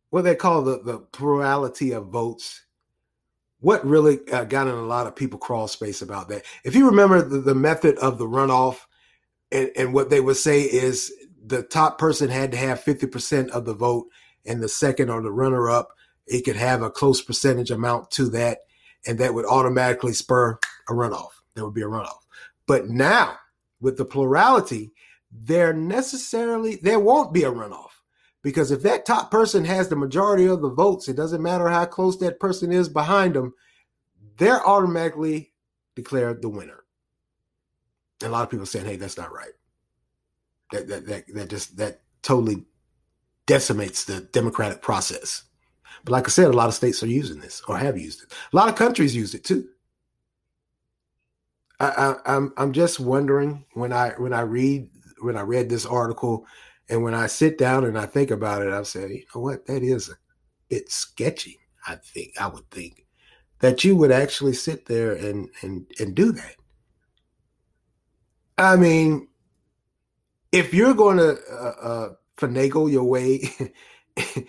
what 0.09 0.23
they 0.23 0.35
call 0.35 0.63
the 0.63 0.81
the 0.81 0.99
plurality 0.99 1.91
of 1.91 2.07
votes. 2.07 2.63
What 3.61 3.85
really 3.85 4.19
uh, 4.31 4.45
got 4.45 4.67
in 4.67 4.73
a 4.73 4.83
lot 4.83 5.05
of 5.05 5.17
people 5.17 5.37
crawl 5.37 5.67
space 5.67 6.01
about 6.01 6.29
that? 6.29 6.45
If 6.63 6.75
you 6.75 6.85
remember 6.85 7.21
the, 7.21 7.39
the 7.39 7.55
method 7.55 7.97
of 7.97 8.17
the 8.17 8.25
runoff, 8.25 8.77
and, 9.51 9.69
and 9.75 9.93
what 9.93 10.09
they 10.09 10.21
would 10.21 10.37
say 10.37 10.61
is 10.61 11.11
the 11.45 11.63
top 11.63 11.97
person 11.97 12.29
had 12.29 12.51
to 12.51 12.57
have 12.57 12.81
50% 12.83 13.49
of 13.49 13.65
the 13.65 13.73
vote 13.73 14.07
and 14.45 14.61
the 14.61 14.69
second 14.69 15.09
or 15.09 15.21
the 15.21 15.31
runner 15.31 15.69
up 15.69 15.89
it 16.27 16.45
could 16.45 16.55
have 16.55 16.81
a 16.81 16.91
close 16.91 17.21
percentage 17.21 17.71
amount 17.71 18.11
to 18.11 18.29
that 18.29 18.59
and 19.05 19.17
that 19.19 19.33
would 19.33 19.45
automatically 19.45 20.13
spur 20.13 20.59
a 20.89 20.93
runoff. 20.93 21.29
There 21.55 21.65
would 21.65 21.73
be 21.73 21.81
a 21.81 21.85
runoff. 21.85 22.19
But 22.67 22.89
now 22.89 23.37
with 23.79 23.97
the 23.97 24.05
plurality 24.05 24.91
there 25.31 25.73
necessarily 25.73 26.77
there 26.77 26.99
won't 26.99 27.33
be 27.33 27.43
a 27.43 27.51
runoff. 27.51 27.89
Because 28.41 28.71
if 28.71 28.81
that 28.83 29.05
top 29.05 29.29
person 29.29 29.65
has 29.65 29.89
the 29.89 29.95
majority 29.95 30.45
of 30.45 30.61
the 30.61 30.69
votes 30.69 31.07
it 31.07 31.15
doesn't 31.15 31.41
matter 31.41 31.67
how 31.69 31.85
close 31.85 32.17
that 32.17 32.39
person 32.39 32.71
is 32.71 32.89
behind 32.89 33.35
them 33.35 33.53
they're 34.37 34.65
automatically 34.65 35.51
declared 35.95 36.41
the 36.41 36.49
winner. 36.49 36.83
And 38.21 38.29
a 38.29 38.31
lot 38.31 38.43
of 38.43 38.49
people 38.49 38.65
saying 38.65 38.85
hey 38.85 38.95
that's 38.95 39.17
not 39.17 39.33
right. 39.33 39.53
That 40.71 40.87
that 40.87 41.05
that, 41.07 41.23
that 41.33 41.49
just 41.49 41.77
that 41.77 42.01
totally 42.21 42.65
decimates 43.45 44.05
the 44.05 44.21
democratic 44.21 44.81
process. 44.81 45.43
But 46.03 46.11
like 46.11 46.27
I 46.27 46.29
said, 46.29 46.47
a 46.47 46.53
lot 46.53 46.67
of 46.67 46.73
states 46.73 47.03
are 47.03 47.07
using 47.07 47.39
this 47.39 47.61
or 47.67 47.77
have 47.77 47.97
used 47.97 48.23
it. 48.23 48.33
A 48.51 48.55
lot 48.55 48.69
of 48.69 48.75
countries 48.75 49.15
use 49.15 49.33
it 49.33 49.43
too. 49.43 49.67
I, 51.79 51.87
I, 51.87 52.35
I'm 52.35 52.53
I'm 52.57 52.73
just 52.73 52.99
wondering 52.99 53.65
when 53.73 53.93
I 53.93 54.11
when 54.17 54.33
I 54.33 54.41
read 54.41 54.89
when 55.21 55.37
I 55.37 55.41
read 55.41 55.69
this 55.69 55.85
article 55.85 56.45
and 56.89 57.03
when 57.03 57.13
I 57.13 57.27
sit 57.27 57.57
down 57.57 57.85
and 57.85 57.97
I 57.97 58.05
think 58.05 58.31
about 58.31 58.63
it, 58.63 58.73
I 58.73 58.81
say, 58.83 59.07
you 59.09 59.25
know 59.33 59.41
what, 59.41 59.65
that 59.67 59.83
is 59.83 60.09
a 60.09 60.13
bit 60.69 60.89
sketchy. 60.91 61.59
I 61.87 61.95
think 61.95 62.33
I 62.39 62.47
would 62.47 62.69
think 62.71 63.05
that 63.59 63.83
you 63.83 63.95
would 63.95 64.11
actually 64.11 64.53
sit 64.53 64.85
there 64.85 65.13
and 65.13 65.49
and 65.61 65.85
and 65.99 66.15
do 66.15 66.31
that. 66.31 66.55
I 68.57 68.75
mean, 68.75 69.29
if 70.51 70.73
you're 70.73 70.93
going 70.93 71.17
to 71.17 71.37
uh, 71.49 71.75
uh, 71.81 72.09
finagle 72.37 72.91
your 72.91 73.05
way 73.05 73.49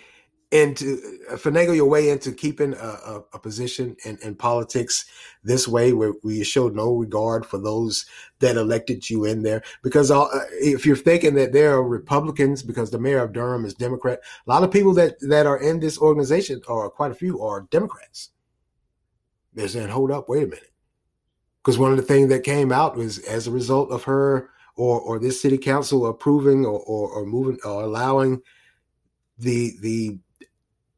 into 0.50 1.00
uh, 1.30 1.37
finagle 1.37 1.76
your 1.76 1.88
way 1.88 2.11
into 2.11 2.33
keeping 2.33 2.75
a, 2.75 2.76
a, 2.76 3.25
a 3.35 3.38
position 3.38 3.97
in, 4.04 4.19
in, 4.23 4.35
politics 4.35 5.04
this 5.45 5.69
way, 5.69 5.92
where, 5.92 6.12
you 6.25 6.42
show 6.42 6.69
no 6.69 6.92
regard 6.97 7.47
for 7.47 7.59
those 7.59 8.04
that 8.40 8.57
elected 8.57 9.09
you 9.09 9.25
in 9.25 9.42
there, 9.42 9.62
because 9.83 10.11
all, 10.11 10.28
uh, 10.35 10.40
if 10.54 10.85
you're 10.85 10.97
thinking 10.97 11.35
that 11.35 11.52
there 11.52 11.75
are 11.75 11.85
Republicans, 11.87 12.62
because 12.64 12.90
the 12.90 12.99
mayor 12.99 13.23
of 13.23 13.33
Durham 13.33 13.64
is 13.64 13.75
Democrat, 13.75 14.21
a 14.47 14.50
lot 14.50 14.64
of 14.64 14.73
people 14.73 14.92
that 14.95 15.14
that 15.21 15.47
are 15.47 15.59
in 15.59 15.78
this 15.78 15.99
organization, 15.99 16.61
or 16.66 16.90
quite 16.90 17.12
a 17.12 17.16
few, 17.16 17.40
are 17.42 17.69
Democrats. 17.71 18.30
They're 19.54 19.69
saying, 19.69 19.90
"Hold 19.90 20.11
up, 20.11 20.28
wait 20.28 20.42
a 20.45 20.47
minute," 20.47 20.73
because 21.62 21.78
one 21.78 21.92
of 21.92 21.97
the 21.97 22.02
things 22.02 22.28
that 22.30 22.42
came 22.42 22.73
out 22.73 22.97
was 22.97 23.19
as 23.19 23.47
a 23.47 23.52
result 23.52 23.92
of 23.92 24.02
her 24.04 24.50
or 24.75 25.00
or 25.00 25.21
this 25.21 25.40
city 25.40 25.59
council 25.59 26.07
approving 26.07 26.64
or, 26.66 26.80
or, 26.80 27.09
or 27.11 27.26
moving 27.26 27.59
or 27.64 27.83
allowing 27.85 28.42
the 29.38 29.75
the 29.80 30.19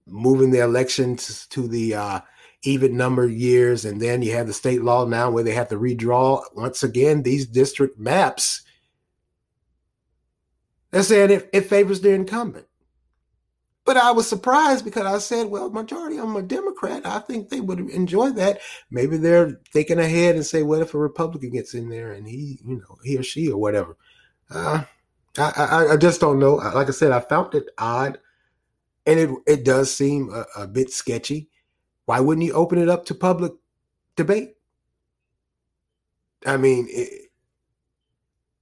moving 0.07 0.51
the 0.51 0.61
election 0.61 1.17
to, 1.17 1.69
the 1.69 1.95
uh, 1.95 2.21
even 2.63 2.97
number 2.97 3.27
years, 3.27 3.85
and 3.85 4.01
then 4.01 4.23
you 4.23 4.33
have 4.33 4.47
the 4.47 4.53
state 4.53 4.83
law 4.83 5.05
now 5.05 5.31
where 5.31 5.45
they 5.45 5.53
have 5.53 5.69
to 5.69 5.77
redraw 5.77 6.43
once 6.55 6.83
again 6.83 7.23
these 7.23 7.47
district 7.47 7.99
maps. 7.99 8.63
They're 10.91 11.03
saying 11.03 11.31
it, 11.31 11.51
it 11.53 11.67
favors 11.67 12.01
the 12.01 12.11
incumbent. 12.11 12.67
But 13.85 13.97
I 13.97 14.13
was 14.13 14.29
surprised 14.29 14.85
because 14.85 15.07
I 15.07 15.19
said, 15.19 15.49
well, 15.49 15.69
majority 15.69 16.17
them 16.17 16.37
are 16.37 16.43
Democrat. 16.43 17.05
I 17.05 17.19
think 17.19 17.49
they 17.49 17.61
would 17.61 17.81
enjoy 17.81 18.31
that. 18.31 18.61
Maybe 18.91 19.17
they're 19.17 19.61
thinking 19.73 19.99
ahead 19.99 20.37
and 20.37 20.47
say, 20.47 20.63
what 20.63 20.83
if 20.83 20.95
a 20.95 20.99
Republican 20.99 21.51
gets 21.51 21.75
in 21.75 21.89
there 21.89 22.13
and 22.13 22.29
he, 22.29 22.61
you 22.65 22.77
know, 22.77 22.99
he 23.03 23.19
or 23.19 23.25
she 23.25 23.51
or 23.51 23.59
whatever. 23.59 23.97
Uh, 24.49 24.85
I, 25.37 25.53
I, 25.57 25.93
I 25.93 25.97
just 25.97 26.21
don't 26.21 26.39
know. 26.39 26.57
Like 26.57 26.89
I 26.89 26.93
said, 26.93 27.11
I 27.11 27.21
found 27.21 27.55
it 27.55 27.71
odd, 27.77 28.19
and 29.07 29.19
it 29.19 29.31
it 29.47 29.65
does 29.65 29.95
seem 29.95 30.33
a, 30.33 30.45
a 30.63 30.67
bit 30.67 30.91
sketchy. 30.91 31.49
Why 32.07 32.21
wouldn't 32.21 32.47
you 32.47 32.53
open 32.53 32.79
it 32.79 32.89
up 32.89 33.05
to 33.07 33.15
public 33.15 33.53
debate? 34.17 34.55
I 36.45 36.57
mean, 36.57 36.89
it, 36.91 37.31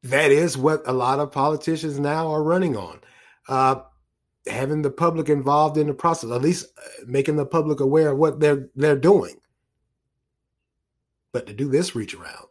that 0.03 0.31
is 0.31 0.57
what 0.57 0.83
a 0.87 0.93
lot 0.93 1.21
of 1.21 1.33
politicians 1.33 1.99
now 1.99 2.29
are 2.29 2.43
running 2.43 2.77
on. 2.77 3.01
Uh, 3.49 3.83
having 4.47 4.83
the 4.83 4.91
public 4.91 5.29
involved 5.29 5.77
in 5.77 5.87
the 5.87 5.95
process, 5.95 6.31
at 6.31 6.43
least 6.43 6.67
uh, 6.79 7.05
making 7.07 7.37
the 7.37 7.47
public 7.47 7.81
aware 7.81 8.11
of 8.11 8.19
what 8.19 8.41
they're 8.41 8.69
they're 8.75 8.97
doing. 8.97 9.37
But 11.33 11.47
to 11.47 11.53
do 11.53 11.69
this 11.69 11.95
reach 11.95 12.15
around 12.15 12.47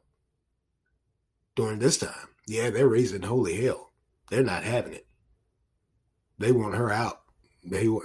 during 1.56 1.80
this 1.80 1.98
time, 1.98 2.30
yeah, 2.48 2.70
they're 2.70 2.88
raising 2.88 3.24
holy 3.24 3.62
hell. 3.62 3.92
They're 4.30 4.44
not 4.44 4.64
having 4.64 4.94
it. 4.94 5.08
They 6.38 6.52
want 6.52 6.76
her 6.76 6.92
out. 6.92 7.22
They, 7.70 7.84
you 7.84 8.02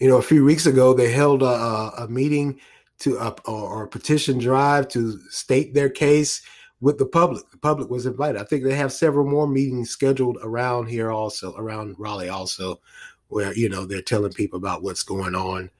know, 0.00 0.16
a 0.16 0.22
few 0.22 0.44
weeks 0.44 0.66
ago 0.66 0.94
they 0.94 1.12
held 1.12 1.42
a, 1.42 1.92
a 1.98 2.08
meeting 2.08 2.60
to 3.00 3.18
uh, 3.18 3.34
or 3.46 3.84
a 3.84 3.88
petition 3.88 4.38
drive 4.38 4.88
to 4.88 5.18
state 5.30 5.74
their 5.74 5.88
case 5.88 6.42
with 6.80 6.98
the 6.98 7.06
public. 7.06 7.50
The 7.50 7.58
public 7.58 7.90
was 7.90 8.06
invited. 8.06 8.40
I 8.40 8.44
think 8.44 8.64
they 8.64 8.74
have 8.74 8.92
several 8.92 9.28
more 9.28 9.46
meetings 9.46 9.90
scheduled 9.90 10.38
around 10.42 10.86
here, 10.86 11.10
also 11.10 11.54
around 11.56 11.96
Raleigh, 11.98 12.28
also 12.28 12.80
where 13.28 13.54
you 13.54 13.68
know 13.68 13.84
they're 13.84 14.02
telling 14.02 14.32
people 14.32 14.58
about 14.58 14.82
what's 14.82 15.02
going 15.02 15.34
on. 15.34 15.70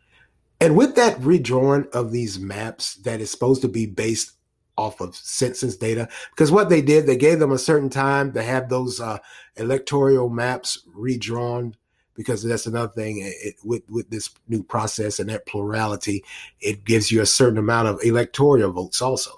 And 0.61 0.76
with 0.76 0.95
that 0.97 1.19
redrawing 1.21 1.90
of 1.90 2.11
these 2.11 2.38
maps 2.38 2.95
that 2.97 3.21
is 3.21 3.31
supposed 3.31 3.62
to 3.62 3.69
be 3.69 3.87
based 3.87 4.33
off 4.76 5.00
of 5.00 5.14
census 5.14 5.76
data 5.76 6.09
because 6.31 6.50
what 6.50 6.69
they 6.69 6.83
did, 6.83 7.07
they 7.07 7.16
gave 7.16 7.38
them 7.38 7.52
a 7.52 7.59
certain 7.59 7.90
time 7.90 8.33
to 8.33 8.43
have 8.43 8.69
those 8.69 9.00
uh, 9.00 9.19
electoral 9.57 10.28
maps 10.28 10.78
redrawn. 10.95 11.76
Because 12.14 12.44
that's 12.44 12.66
another 12.66 12.92
thing 12.92 13.18
it, 13.21 13.56
with 13.64 13.83
with 13.88 14.09
this 14.11 14.30
new 14.47 14.62
process 14.62 15.18
and 15.18 15.28
that 15.30 15.47
plurality, 15.47 16.25
it 16.61 16.85
gives 16.85 17.11
you 17.11 17.21
a 17.21 17.26
certain 17.26 17.59
amount 17.59 17.88
of 17.88 18.00
electoral 18.04 18.71
votes 18.71 19.02
also. 19.02 19.33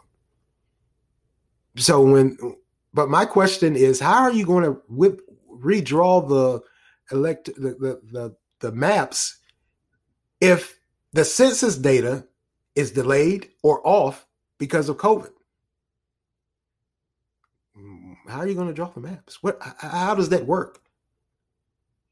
So 1.76 2.02
when, 2.02 2.38
but 2.92 3.08
my 3.08 3.24
question 3.24 3.76
is, 3.76 4.00
how 4.00 4.22
are 4.22 4.32
you 4.32 4.44
going 4.44 4.64
to 4.64 4.80
whip, 4.88 5.20
redraw 5.50 6.28
the 6.28 6.62
elect 7.14 7.46
the, 7.46 7.70
the 7.70 8.00
the 8.12 8.36
the 8.60 8.72
maps 8.72 9.38
if 10.40 10.78
the 11.12 11.24
census 11.24 11.76
data 11.76 12.26
is 12.74 12.90
delayed 12.90 13.48
or 13.62 13.80
off 13.86 14.26
because 14.58 14.88
of 14.88 14.98
COVID. 14.98 15.30
Mm, 17.78 18.16
how 18.28 18.40
are 18.40 18.46
you 18.46 18.54
going 18.54 18.68
to 18.68 18.74
draw 18.74 18.88
the 18.88 19.00
maps? 19.00 19.42
What? 19.42 19.58
How 19.78 20.14
does 20.14 20.28
that 20.28 20.46
work? 20.46 20.80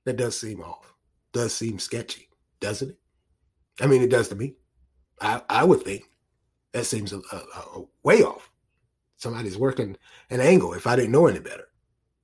That 0.05 0.17
does 0.17 0.39
seem 0.39 0.61
off. 0.61 0.95
Does 1.33 1.55
seem 1.55 1.79
sketchy, 1.79 2.29
doesn't 2.61 2.91
it? 2.91 2.99
I 3.81 3.87
mean, 3.87 4.03
it 4.03 4.11
does 4.11 4.29
to 4.29 4.37
me. 4.37 4.55
I, 5.21 5.43
I 5.49 5.65
would 5.65 5.83
think 5.83 6.05
that 6.73 6.85
seems 6.85 7.13
a, 7.13 7.19
a, 7.19 7.37
a 7.77 7.85
way 8.03 8.23
off. 8.23 8.51
Somebody's 9.17 9.57
working 9.57 9.97
an 10.31 10.41
angle 10.41 10.75
if 10.75 10.87
I 10.87 10.97
didn't 10.97 11.13
know 11.13 11.27
any 11.27 11.41
better. 11.41 11.69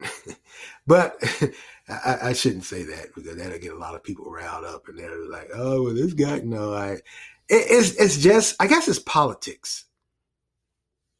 but 0.87 1.16
I, 1.88 2.18
I, 2.22 2.32
shouldn't 2.32 2.64
say 2.64 2.82
that 2.84 3.14
because 3.14 3.37
that'll 3.37 3.58
get 3.58 3.72
a 3.72 3.78
lot 3.78 3.94
of 3.94 4.02
people 4.02 4.30
riled 4.30 4.64
up 4.64 4.88
and 4.88 4.99
they're 4.99 5.25
like, 5.28 5.50
oh, 5.54 5.84
well, 5.84 5.94
this 5.94 6.14
guy, 6.14 6.40
no, 6.40 6.72
I, 6.72 6.92
it, 6.92 7.02
it's, 7.49 7.92
it's 7.96 8.18
just, 8.18 8.56
I 8.60 8.66
guess 8.66 8.88
it's 8.88 8.99
politics. 8.99 9.87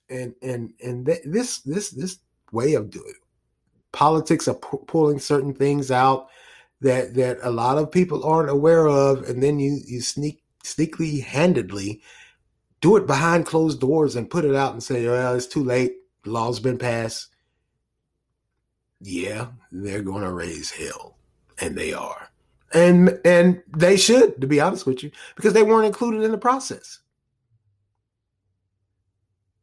And, 0.09 0.35
and, 0.43 0.73
and 0.83 1.07
th- 1.07 1.23
this, 1.25 1.59
this, 1.61 1.91
this 1.91 2.19
way 2.53 2.75
of 2.75 2.91
doing 2.91 3.11
it, 3.11 3.17
politics 3.93 4.49
pu- 4.61 4.85
pulling 4.87 5.19
certain 5.19 5.55
things 5.55 5.91
out 5.91 6.29
that, 6.81 7.15
that 7.15 7.39
a 7.43 7.51
lot 7.51 7.79
of 7.79 7.91
people 7.91 8.25
aren't 8.25 8.51
aware 8.51 8.89
of. 8.89 9.29
And 9.29 9.43
then 9.43 9.59
you, 9.59 9.81
you 9.87 10.01
sneak, 10.01 10.43
sneakily 10.65 11.23
handedly 11.23 12.03
do 12.81 12.97
it 12.97 13.07
behind 13.07 13.47
closed 13.47 13.81
doors 13.81 14.17
and 14.17 14.31
put 14.31 14.45
it 14.45 14.55
out 14.55 14.73
and 14.73 14.83
say, 14.83 15.07
well, 15.07 15.35
it's 15.35 15.47
too 15.47 15.65
late. 15.65 15.97
The 16.25 16.31
law's 16.31 16.61
been 16.61 16.79
passed 16.79 17.31
yeah, 19.01 19.49
they're 19.73 20.03
going 20.03 20.23
to 20.23 20.33
raise 20.33 20.71
hell, 20.71 21.17
and 21.59 21.77
they 21.77 21.93
are, 21.93 22.31
and 22.73 23.19
and 23.25 23.63
they 23.75 23.97
should, 23.97 24.41
to 24.41 24.47
be 24.47 24.61
honest 24.61 24.87
with 24.87 25.03
you, 25.03 25.11
because 25.37 25.55
they 25.55 25.63
weren't 25.63 25.87
included 25.87 26.23
in 26.23 26.31
the 26.31 26.39
process. 26.39 26.99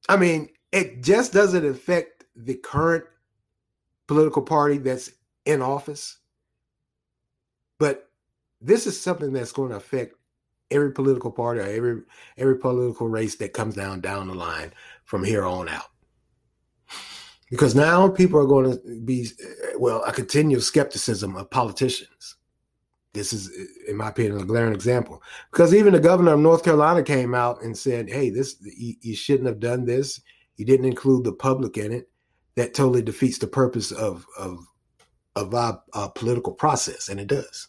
I 0.10 0.18
mean, 0.18 0.50
it 0.72 1.04
just 1.04 1.34
doesn't 1.34 1.66
affect 1.66 2.26
the 2.36 2.56
current 2.56 3.04
political 4.08 4.42
party 4.42 4.78
that's 4.78 5.12
in 5.46 5.62
office, 5.62 6.18
but 7.80 8.10
this 8.62 8.88
is 8.88 9.00
something 9.00 9.34
that's 9.34 9.52
going 9.52 9.70
to 9.70 9.76
affect 9.76 10.16
every 10.72 10.92
political 10.92 11.32
party 11.32 11.60
or 11.60 11.64
every 11.64 12.02
every 12.38 12.58
political 12.58 13.08
race 13.08 13.36
that 13.36 13.54
comes 13.54 13.76
down 13.76 14.02
down 14.02 14.28
the 14.28 14.34
line 14.34 14.74
from 15.06 15.24
here 15.24 15.46
on 15.46 15.70
out. 15.70 15.90
Because 17.50 17.76
now 17.76 18.10
people 18.10 18.40
are 18.40 18.46
going 18.46 18.72
to 18.72 19.02
be 19.06 19.30
well 19.78 20.04
a 20.04 20.12
continual 20.12 20.62
skepticism 20.62 21.36
of 21.36 21.50
politicians. 21.50 22.36
This 23.14 23.32
is 23.32 23.50
in 23.88 23.96
my 23.96 24.10
opinion 24.10 24.42
a 24.42 24.46
glaring 24.46 24.74
example. 24.74 25.22
Because 25.52 25.74
even 25.74 25.94
the 25.94 26.00
governor 26.00 26.34
of 26.34 26.40
north 26.40 26.64
carolina 26.64 27.04
came 27.04 27.34
out 27.34 27.62
and 27.62 27.78
said 27.78 28.10
hey 28.10 28.30
this 28.30 28.58
you, 28.62 28.96
you 29.02 29.16
shouldn't 29.16 29.48
have 29.48 29.60
done 29.60 29.86
this. 29.86 30.22
You 30.58 30.66
didn't 30.66 30.88
include 30.88 31.24
the 31.24 31.34
public 31.34 31.78
in 31.78 31.94
it. 31.94 32.10
That 32.56 32.74
totally 32.74 33.04
defeats 33.04 33.38
the 33.38 33.48
purpose 33.48 33.92
of 33.92 34.26
of 34.38 34.66
of 35.36 35.54
our, 35.54 35.82
our 35.94 36.10
political 36.10 36.52
process 36.52 37.10
and 37.10 37.20
it 37.20 37.28
does 37.28 37.68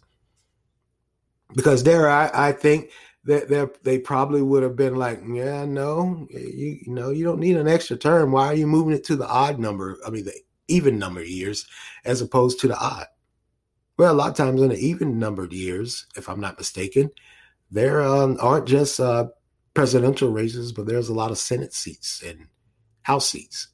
because 1.55 1.83
there 1.83 2.09
I, 2.09 2.31
I 2.33 2.53
think 2.53 2.91
that 3.25 3.83
they 3.83 3.99
probably 3.99 4.41
would 4.41 4.63
have 4.63 4.77
been 4.77 4.97
like, 4.97 5.21
yeah, 5.29 5.67
no, 5.67 6.27
you, 6.31 6.79
you 6.87 6.93
know, 6.93 7.11
you 7.11 7.25
don't 7.25 7.41
need 7.41 7.57
an 7.57 7.69
extra 7.69 7.97
term. 7.97 8.33
Why 8.33 8.47
are 8.47 8.55
you 8.55 8.67
moving 8.67 8.95
it 8.95 9.05
to 9.05 9.17
the 9.17 9.29
odd 9.29 9.59
number? 9.59 9.99
I 10.07 10.11
mean, 10.11 10.25
the 10.25 10.35
even 10.69 10.99
number 10.99 11.23
years 11.23 11.67
as 12.05 12.23
opposed 12.23 12.61
to 12.61 12.69
the 12.69 12.79
odd. 12.79 13.07
Well, 13.99 14.13
a 14.13 14.15
lot 14.15 14.31
of 14.31 14.37
times 14.37 14.63
in 14.63 14.69
the 14.69 14.79
even 14.79 15.19
numbered 15.19 15.53
years, 15.53 16.07
if 16.17 16.29
I'm 16.29 16.41
not 16.41 16.57
mistaken, 16.57 17.11
there 17.71 18.01
um, 18.03 18.39
aren't 18.41 18.67
just 18.69 19.01
uh, 19.01 19.27
presidential 19.75 20.31
races, 20.31 20.73
but 20.73 20.87
there's 20.87 21.09
a 21.09 21.15
lot 21.15 21.31
of 21.31 21.39
Senate 21.39 21.75
seats 21.75 22.23
and 22.25 22.47
House 23.03 23.29
seats. 23.29 23.69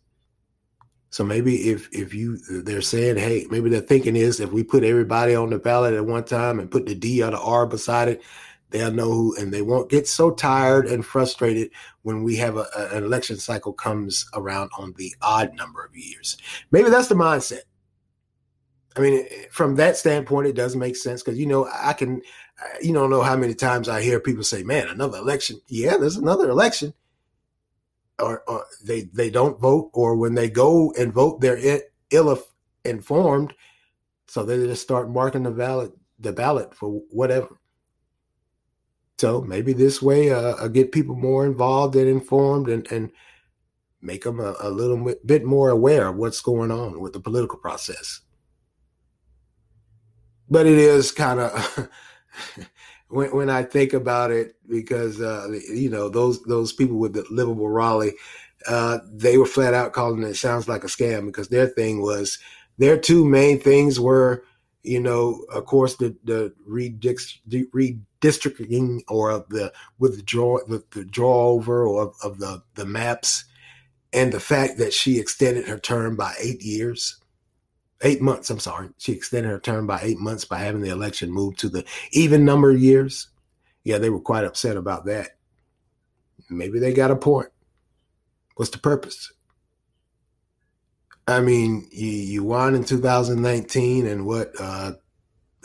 So 1.14 1.22
maybe 1.22 1.70
if 1.70 1.88
if 1.92 2.12
you 2.12 2.38
they're 2.62 2.82
saying, 2.82 3.18
hey, 3.18 3.46
maybe 3.48 3.70
the 3.70 3.80
thinking 3.80 4.16
is 4.16 4.40
if 4.40 4.50
we 4.50 4.64
put 4.64 4.82
everybody 4.82 5.36
on 5.36 5.50
the 5.50 5.60
ballot 5.60 5.94
at 5.94 6.04
one 6.04 6.24
time 6.24 6.58
and 6.58 6.68
put 6.68 6.86
the 6.86 6.94
D 6.96 7.22
or 7.22 7.30
the 7.30 7.38
R 7.38 7.66
beside 7.66 8.08
it, 8.08 8.22
They'll 8.70 8.90
know 8.90 9.12
who, 9.12 9.36
and 9.36 9.54
they 9.54 9.62
won't 9.62 9.88
get 9.88 10.08
so 10.08 10.32
tired 10.32 10.88
and 10.88 11.06
frustrated 11.06 11.70
when 12.02 12.24
we 12.24 12.34
have 12.38 12.56
a, 12.56 12.66
a, 12.76 12.96
an 12.96 13.04
election 13.04 13.36
cycle 13.36 13.72
comes 13.72 14.26
around 14.34 14.70
on 14.76 14.92
the 14.96 15.14
odd 15.22 15.54
number 15.54 15.84
of 15.84 15.94
years. 15.94 16.36
Maybe 16.72 16.90
that's 16.90 17.06
the 17.06 17.14
mindset. 17.14 17.60
I 18.96 19.00
mean, 19.00 19.24
from 19.52 19.76
that 19.76 19.96
standpoint, 19.96 20.48
it 20.48 20.56
does 20.56 20.74
make 20.74 20.96
sense 20.96 21.22
because 21.22 21.38
you 21.38 21.46
know 21.46 21.68
I 21.72 21.92
can, 21.92 22.20
you 22.82 22.92
don't 22.92 23.10
know 23.10 23.22
how 23.22 23.36
many 23.36 23.54
times 23.54 23.88
I 23.88 24.02
hear 24.02 24.18
people 24.18 24.42
say, 24.42 24.64
"Man, 24.64 24.88
another 24.88 25.18
election." 25.18 25.60
Yeah, 25.68 25.96
there's 25.96 26.16
another 26.16 26.50
election, 26.50 26.92
or, 28.18 28.42
or 28.48 28.64
they 28.84 29.02
they 29.12 29.30
don't 29.30 29.60
vote, 29.60 29.90
or 29.92 30.16
when 30.16 30.34
they 30.34 30.48
go 30.48 30.92
and 30.98 31.12
vote, 31.12 31.40
they're 31.40 31.80
ill 32.10 32.38
informed, 32.84 33.54
so 34.26 34.44
they 34.44 34.56
just 34.66 34.82
start 34.82 35.10
marking 35.10 35.42
the 35.42 35.50
ballot 35.50 35.92
the 36.18 36.32
ballot 36.32 36.74
for 36.74 37.02
whatever. 37.10 37.58
So 39.18 39.40
maybe 39.42 39.72
this 39.72 40.02
way, 40.02 40.32
uh, 40.32 40.54
I'll 40.56 40.68
get 40.68 40.92
people 40.92 41.14
more 41.14 41.46
involved 41.46 41.96
and 41.96 42.08
informed 42.08 42.68
and, 42.68 42.90
and 42.90 43.10
make 44.02 44.24
them 44.24 44.40
a, 44.40 44.54
a 44.60 44.70
little 44.70 45.14
bit 45.24 45.44
more 45.44 45.70
aware 45.70 46.08
of 46.08 46.16
what's 46.16 46.40
going 46.40 46.70
on 46.70 47.00
with 47.00 47.12
the 47.12 47.20
political 47.20 47.58
process. 47.58 48.20
But 50.50 50.66
it 50.66 50.78
is 50.78 51.10
kind 51.10 51.40
of 51.40 51.88
when 53.08 53.34
when 53.34 53.50
I 53.50 53.62
think 53.62 53.92
about 53.92 54.30
it, 54.30 54.54
because 54.68 55.20
uh, 55.20 55.48
you 55.72 55.90
know 55.90 56.08
those 56.08 56.42
those 56.44 56.72
people 56.72 56.98
with 56.98 57.14
the 57.14 57.24
livable 57.30 57.68
Raleigh, 57.68 58.14
uh, 58.66 58.98
they 59.10 59.38
were 59.38 59.46
flat 59.46 59.74
out 59.74 59.92
calling 59.92 60.22
it 60.22 60.34
sounds 60.34 60.68
like 60.68 60.84
a 60.84 60.88
scam 60.88 61.26
because 61.26 61.48
their 61.48 61.66
thing 61.66 62.02
was 62.02 62.38
their 62.78 62.98
two 62.98 63.24
main 63.24 63.60
things 63.60 64.00
were 64.00 64.44
you 64.84 65.00
know, 65.00 65.44
of 65.52 65.64
course, 65.64 65.96
the 65.96 66.14
the 66.24 66.52
redistricting 66.68 69.00
or 69.08 69.44
the 69.48 69.72
withdraw 69.98 70.58
the, 70.68 70.84
the 70.90 71.06
draw 71.06 71.48
over 71.48 71.86
or 71.86 72.02
of, 72.02 72.14
of 72.22 72.38
the 72.38 72.62
the 72.74 72.84
maps, 72.84 73.44
and 74.12 74.30
the 74.30 74.40
fact 74.40 74.76
that 74.78 74.92
she 74.92 75.18
extended 75.18 75.66
her 75.66 75.78
term 75.78 76.16
by 76.16 76.34
eight 76.38 76.60
years, 76.60 77.16
eight 78.02 78.20
months. 78.20 78.50
I'm 78.50 78.58
sorry, 78.58 78.90
she 78.98 79.12
extended 79.12 79.48
her 79.48 79.60
term 79.60 79.86
by 79.86 80.00
eight 80.02 80.18
months 80.18 80.44
by 80.44 80.58
having 80.58 80.82
the 80.82 80.90
election 80.90 81.30
moved 81.30 81.58
to 81.60 81.68
the 81.68 81.84
even 82.12 82.44
number 82.44 82.70
of 82.70 82.80
years. 82.80 83.28
Yeah, 83.84 83.98
they 83.98 84.10
were 84.10 84.20
quite 84.20 84.44
upset 84.44 84.76
about 84.76 85.06
that. 85.06 85.30
Maybe 86.50 86.78
they 86.78 86.92
got 86.92 87.10
a 87.10 87.16
point. 87.16 87.48
What's 88.56 88.70
the 88.70 88.78
purpose? 88.78 89.32
I 91.26 91.40
mean, 91.40 91.88
you, 91.90 92.08
you 92.08 92.44
won 92.44 92.74
in 92.74 92.84
2019, 92.84 94.06
and 94.06 94.26
what, 94.26 94.52
uh, 94.60 94.92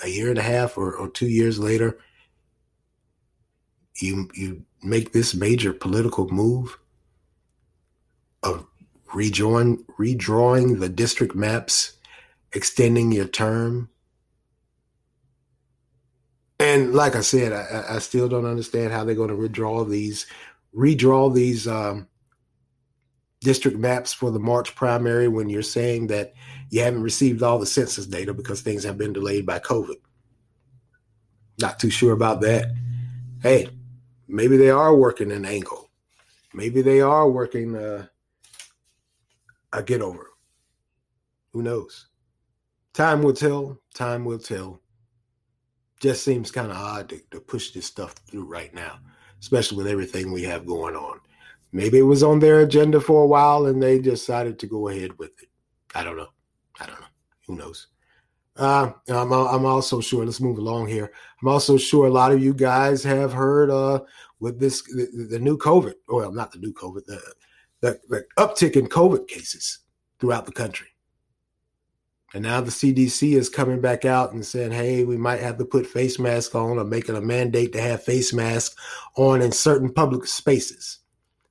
a 0.04 0.08
year 0.08 0.30
and 0.30 0.38
a 0.38 0.44
half 0.44 0.78
or, 0.78 0.96
or 0.96 1.10
two 1.10 1.28
years 1.28 1.60
later, 1.60 2.00
you 3.96 4.30
you 4.34 4.64
make 4.82 5.12
this 5.12 5.36
major 5.36 5.74
political 5.74 6.30
move 6.30 6.80
of 8.44 8.66
rejoin 9.14 9.84
redrawing 10.00 10.80
the 10.80 10.90
district 10.90 11.36
maps, 11.36 11.94
extending 12.54 13.12
your 13.12 13.28
term. 13.28 13.90
And 16.60 16.94
like 16.94 17.16
I 17.16 17.22
said, 17.22 17.54
I, 17.54 17.96
I 17.96 18.00
still 18.00 18.28
don't 18.28 18.46
understand 18.46 18.92
how 18.92 19.04
they're 19.04 19.16
going 19.16 19.30
to 19.30 19.36
redraw 19.36 19.90
these, 19.90 20.26
redraw 20.76 21.34
these 21.34 21.68
um, 21.68 22.08
district 23.42 23.78
maps 23.78 24.12
for 24.14 24.32
the 24.32 24.40
March 24.40 24.76
primary 24.76 25.28
when 25.28 25.50
you're 25.50 25.62
saying 25.62 26.08
that 26.08 26.34
you 26.70 26.82
haven't 26.82 27.04
received 27.04 27.42
all 27.42 27.60
the 27.60 27.66
census 27.66 28.06
data 28.06 28.34
because 28.34 28.62
things 28.62 28.84
have 28.84 28.98
been 28.98 29.14
delayed 29.14 29.46
by 29.46 29.60
COVID. 29.60 29.96
Not 31.60 31.80
too 31.80 31.90
sure 31.90 32.14
about 32.14 32.42
that. 32.42 32.74
Hey, 33.42 33.70
maybe 34.28 34.58
they 34.58 34.70
are 34.70 34.96
working 34.96 35.32
an 35.32 35.46
angle. 35.46 35.90
Maybe 36.54 36.82
they 36.82 37.00
are 37.00 37.30
working 37.30 37.76
uh, 37.76 38.08
a 39.72 39.84
get 39.84 40.02
over. 40.02 40.28
Who 41.54 41.62
knows? 41.62 42.09
Time 42.94 43.22
will 43.22 43.34
tell. 43.34 43.80
Time 43.94 44.26
will 44.26 44.40
tell. 44.40 44.82
Just 46.00 46.24
seems 46.24 46.52
kind 46.52 46.72
of 46.72 46.78
odd 46.78 47.10
to, 47.10 47.20
to 47.32 47.40
push 47.40 47.72
this 47.72 47.86
stuff 47.86 48.14
through 48.14 48.46
right 48.46 48.74
now, 48.74 49.00
especially 49.42 49.78
with 49.78 49.88
everything 49.88 50.32
we 50.32 50.44
have 50.44 50.66
going 50.66 50.96
on. 50.96 51.20
Maybe 51.72 52.00
it 52.00 52.04
was 52.04 52.24
on 52.24 52.40
their 52.40 52.62
agenda 52.62 53.00
for 53.00 53.24
a 53.24 53.28
while 53.28 53.68
and 53.68 53.82
they 53.82 54.00
decided 54.00 54.58
to 54.60 54.68
go 54.68 54.88
ahead 54.88 55.18
with 55.20 55.32
it. 55.42 55.50
I 55.94 56.04
don't 56.04 56.18
know. 56.18 56.30
I 56.80 56.86
don't 56.88 57.00
know. 57.00 57.08
Who 57.48 57.56
knows? 57.58 57.88
Uh, 58.56 58.92
I'm, 59.08 59.32
I'm 59.32 59.66
also 59.66 60.02
sure, 60.02 60.26
let's 60.26 60.42
move 60.42 60.58
along 60.58 60.88
here. 60.88 61.12
I'm 61.42 61.48
also 61.48 61.78
sure 61.78 62.08
a 62.08 62.12
lot 62.12 62.34
of 62.34 62.44
you 62.44 62.54
guys 62.54 63.04
have 63.04 63.32
heard 63.32 63.70
uh, 63.70 64.02
with 64.40 64.60
this, 64.60 64.82
the, 64.82 65.28
the 65.30 65.40
new 65.40 65.58
COVID, 65.58 65.94
well, 66.10 66.32
not 66.32 66.52
the 66.52 66.60
new 66.60 66.74
COVID, 66.74 67.06
the, 67.06 67.22
the, 67.82 68.00
the 68.10 68.26
uptick 68.38 68.76
in 68.76 68.88
COVID 68.88 69.28
cases 69.28 69.80
throughout 70.20 70.46
the 70.46 70.52
country. 70.52 70.89
And 72.34 72.44
now 72.44 72.62
the 72.62 72.70
CDC 72.70 73.36
is 73.36 73.50
coming 73.50 73.82
back 73.82 74.06
out 74.06 74.34
and 74.34 74.46
saying, 74.46 74.72
hey, 74.72 75.04
we 75.04 75.18
might 75.18 75.40
have 75.40 75.58
to 75.58 75.66
put 75.66 75.88
face 75.88 76.20
masks 76.20 76.54
on 76.54 76.78
or 76.78 76.84
making 76.84 77.16
a 77.16 77.22
mandate 77.22 77.74
to 77.74 77.82
have 77.82 78.04
face 78.04 78.34
masks 78.34 78.76
on 79.16 79.42
in 79.42 79.52
certain 79.52 79.92
public 79.92 80.28
spaces. 80.28 81.00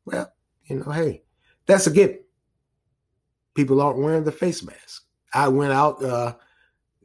Well, 0.05 0.33
you 0.67 0.77
know, 0.77 0.93
hey, 0.93 1.23
that's 1.67 1.89
a 1.89 1.91
given. 1.91 2.21
People 3.55 3.81
aren't 3.81 3.99
wearing 3.99 4.23
the 4.23 4.31
face 4.31 4.63
mask. 4.63 5.03
I 5.35 5.49
went 5.49 5.73
out 5.73 6.03
uh, 6.03 6.35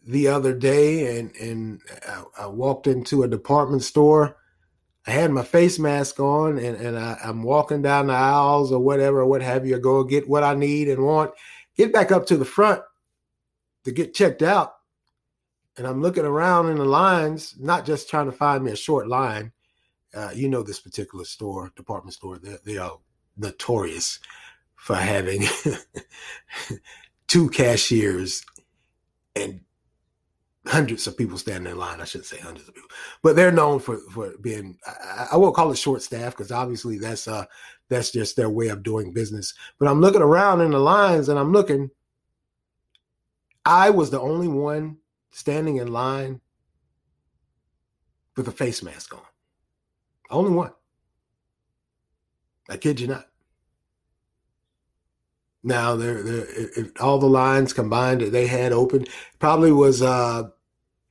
the 0.06 0.28
other 0.28 0.54
day 0.54 1.18
and, 1.18 1.36
and 1.38 1.82
I, 2.08 2.44
I, 2.44 2.48
walked 2.48 2.86
into 2.86 3.24
a 3.24 3.28
department 3.28 3.82
store. 3.82 4.38
I 5.08 5.12
had 5.12 5.32
my 5.32 5.44
face 5.44 5.80
mask 5.80 6.20
on 6.20 6.60
and, 6.60 6.78
and 6.78 6.98
I, 6.98 7.18
I'm 7.24 7.42
walking 7.42 7.82
down 7.82 8.08
the 8.08 8.14
aisles 8.14 8.72
or 8.72 8.80
whatever, 8.80 9.22
or 9.22 9.26
what 9.26 9.42
have 9.42 9.66
you, 9.66 9.80
go 9.80 10.04
get 10.04 10.30
what 10.30 10.44
I 10.44 10.54
need 10.54 10.90
and 10.90 11.04
want, 11.04 11.32
get 11.76 11.92
back 11.92 12.12
up 12.12 12.28
to 12.28 12.38
the 12.38 12.46
front 12.46 12.84
to 13.84 13.91
get 13.91 14.13
checked 14.13 14.41
out. 14.41 14.74
And 15.78 15.88
I'm 15.88 16.02
looking 16.02 16.26
around 16.26 16.69
in 16.69 16.78
the 16.78 16.86
lines, 16.86 17.56
not 17.60 17.86
just 17.86 18.10
trying 18.10 18.28
to 18.28 18.32
find 18.32 18.63
me 18.63 18.72
a 18.72 18.76
short 18.76 19.08
line. 19.08 19.52
Uh, 20.13 20.30
you 20.34 20.48
know 20.48 20.62
this 20.62 20.80
particular 20.80 21.26
store, 21.26 21.72
department 21.76 22.13
store, 22.13 22.38
they, 22.38 22.56
they 22.63 22.78
are 22.78 23.00
notorious 23.36 24.19
for 24.76 24.96
having 24.96 25.43
two 27.28 27.50
cashiers 27.50 28.43
and 29.36 29.62
hundreds 30.65 31.08
of 31.08 31.17
people 31.17 31.38
standing 31.38 31.72
in 31.72 31.78
line. 31.78 32.00
I 32.00 32.06
shouldn't 32.06 32.28
say 32.28 32.38
hundreds 32.38 32.67
of 32.67 32.76
people, 32.76 32.89
but 33.22 33.36
they're 33.36 33.52
known 33.52 33.80
for 33.80 33.98
for 34.12 34.34
being. 34.41 34.78
I, 34.86 35.30
I 35.34 35.38
won't 35.38 35.56
call 35.56 35.72
it 35.72 35.78
short 35.78 36.02
staff 36.02 36.34
because 36.36 36.52
obviously 36.52 36.98
that's 36.98 37.28
uh 37.28 37.46
that's 37.89 38.12
just 38.12 38.36
their 38.36 38.50
way 38.50 38.69
of 38.69 38.84
doing 38.84 39.13
business. 39.13 39.54
But 39.80 39.88
I'm 39.88 40.02
looking 40.02 40.22
around 40.22 40.62
in 40.62 40.72
the 40.72 40.80
lines 40.80 41.30
and 41.30 41.39
I'm 41.39 41.52
looking, 41.52 41.89
I 43.65 43.89
was 43.89 44.10
the 44.10 44.19
only 44.19 44.47
one 44.47 44.97
standing 45.32 45.78
in 45.78 45.91
line 45.91 46.41
with 48.36 48.47
a 48.47 48.52
face 48.52 48.84
mask 48.84 49.13
on. 49.13 49.21
Only 50.30 50.52
one. 50.52 50.71
I 52.69 52.78
kid 52.78 52.99
you 52.99 53.08
not. 53.08 53.28
Now, 55.63 55.95
there, 55.95 56.17
if 56.28 56.91
all 57.02 57.19
the 57.19 57.26
lines 57.26 57.71
combined 57.71 58.21
that 58.21 58.32
they 58.32 58.47
had 58.47 58.73
open, 58.73 59.06
probably 59.39 59.71
was 59.71 60.02
uh, 60.02 60.49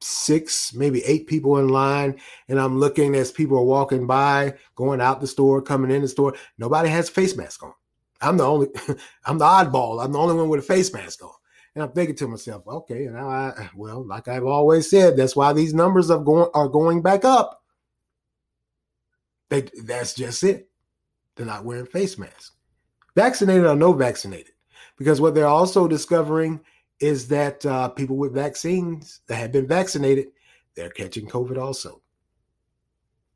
six, 0.00 0.74
maybe 0.74 1.02
eight 1.04 1.26
people 1.26 1.58
in 1.58 1.68
line. 1.68 2.20
And 2.48 2.60
I'm 2.60 2.78
looking 2.78 3.14
as 3.14 3.32
people 3.32 3.56
are 3.58 3.64
walking 3.64 4.06
by, 4.06 4.54
going 4.74 5.00
out 5.00 5.22
the 5.22 5.26
store, 5.26 5.62
coming 5.62 5.90
in 5.90 6.02
the 6.02 6.08
store. 6.08 6.34
Nobody 6.58 6.90
has 6.90 7.08
a 7.08 7.12
face 7.12 7.34
mask 7.34 7.62
on. 7.62 7.72
I'm 8.20 8.36
the 8.36 8.44
only, 8.44 8.68
I'm 9.24 9.38
the 9.38 9.46
oddball. 9.46 10.04
I'm 10.04 10.12
the 10.12 10.18
only 10.18 10.34
one 10.34 10.50
with 10.50 10.60
a 10.60 10.64
face 10.64 10.92
mask 10.92 11.24
on. 11.24 11.32
And 11.74 11.82
I'm 11.82 11.92
thinking 11.92 12.16
to 12.16 12.28
myself, 12.28 12.66
okay, 12.66 13.06
now 13.06 13.28
I 13.28 13.70
well, 13.76 14.04
like 14.06 14.28
I've 14.28 14.44
always 14.44 14.90
said, 14.90 15.16
that's 15.16 15.36
why 15.36 15.52
these 15.52 15.74
numbers 15.74 16.10
are 16.10 16.22
going 16.22 16.50
are 16.54 16.68
going 16.68 17.02
back 17.02 17.24
up. 17.24 17.62
They, 19.48 19.68
that's 19.84 20.14
just 20.14 20.42
it. 20.44 20.68
They're 21.36 21.46
not 21.46 21.64
wearing 21.64 21.86
face 21.86 22.16
masks, 22.18 22.52
vaccinated 23.14 23.66
or 23.66 23.76
no 23.76 23.92
vaccinated, 23.92 24.52
because 24.96 25.20
what 25.20 25.34
they're 25.34 25.46
also 25.46 25.86
discovering 25.86 26.60
is 27.00 27.28
that 27.28 27.64
uh, 27.66 27.88
people 27.88 28.16
with 28.16 28.32
vaccines 28.32 29.20
that 29.26 29.36
have 29.36 29.52
been 29.52 29.66
vaccinated, 29.66 30.28
they're 30.74 30.90
catching 30.90 31.26
COVID 31.26 31.58
also. 31.58 32.00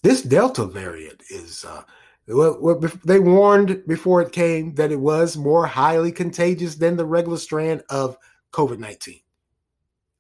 This 0.02 0.22
Delta 0.22 0.66
variant 0.66 1.22
is 1.30 1.64
uh, 1.64 1.82
they 2.26 3.20
warned 3.20 3.86
before 3.86 4.20
it 4.20 4.32
came 4.32 4.74
that 4.74 4.90
it 4.90 4.98
was 4.98 5.36
more 5.36 5.66
highly 5.66 6.10
contagious 6.10 6.74
than 6.74 6.96
the 6.96 7.06
regular 7.06 7.38
strand 7.38 7.84
of 7.88 8.16
COVID 8.52 8.78
19. 8.78 9.20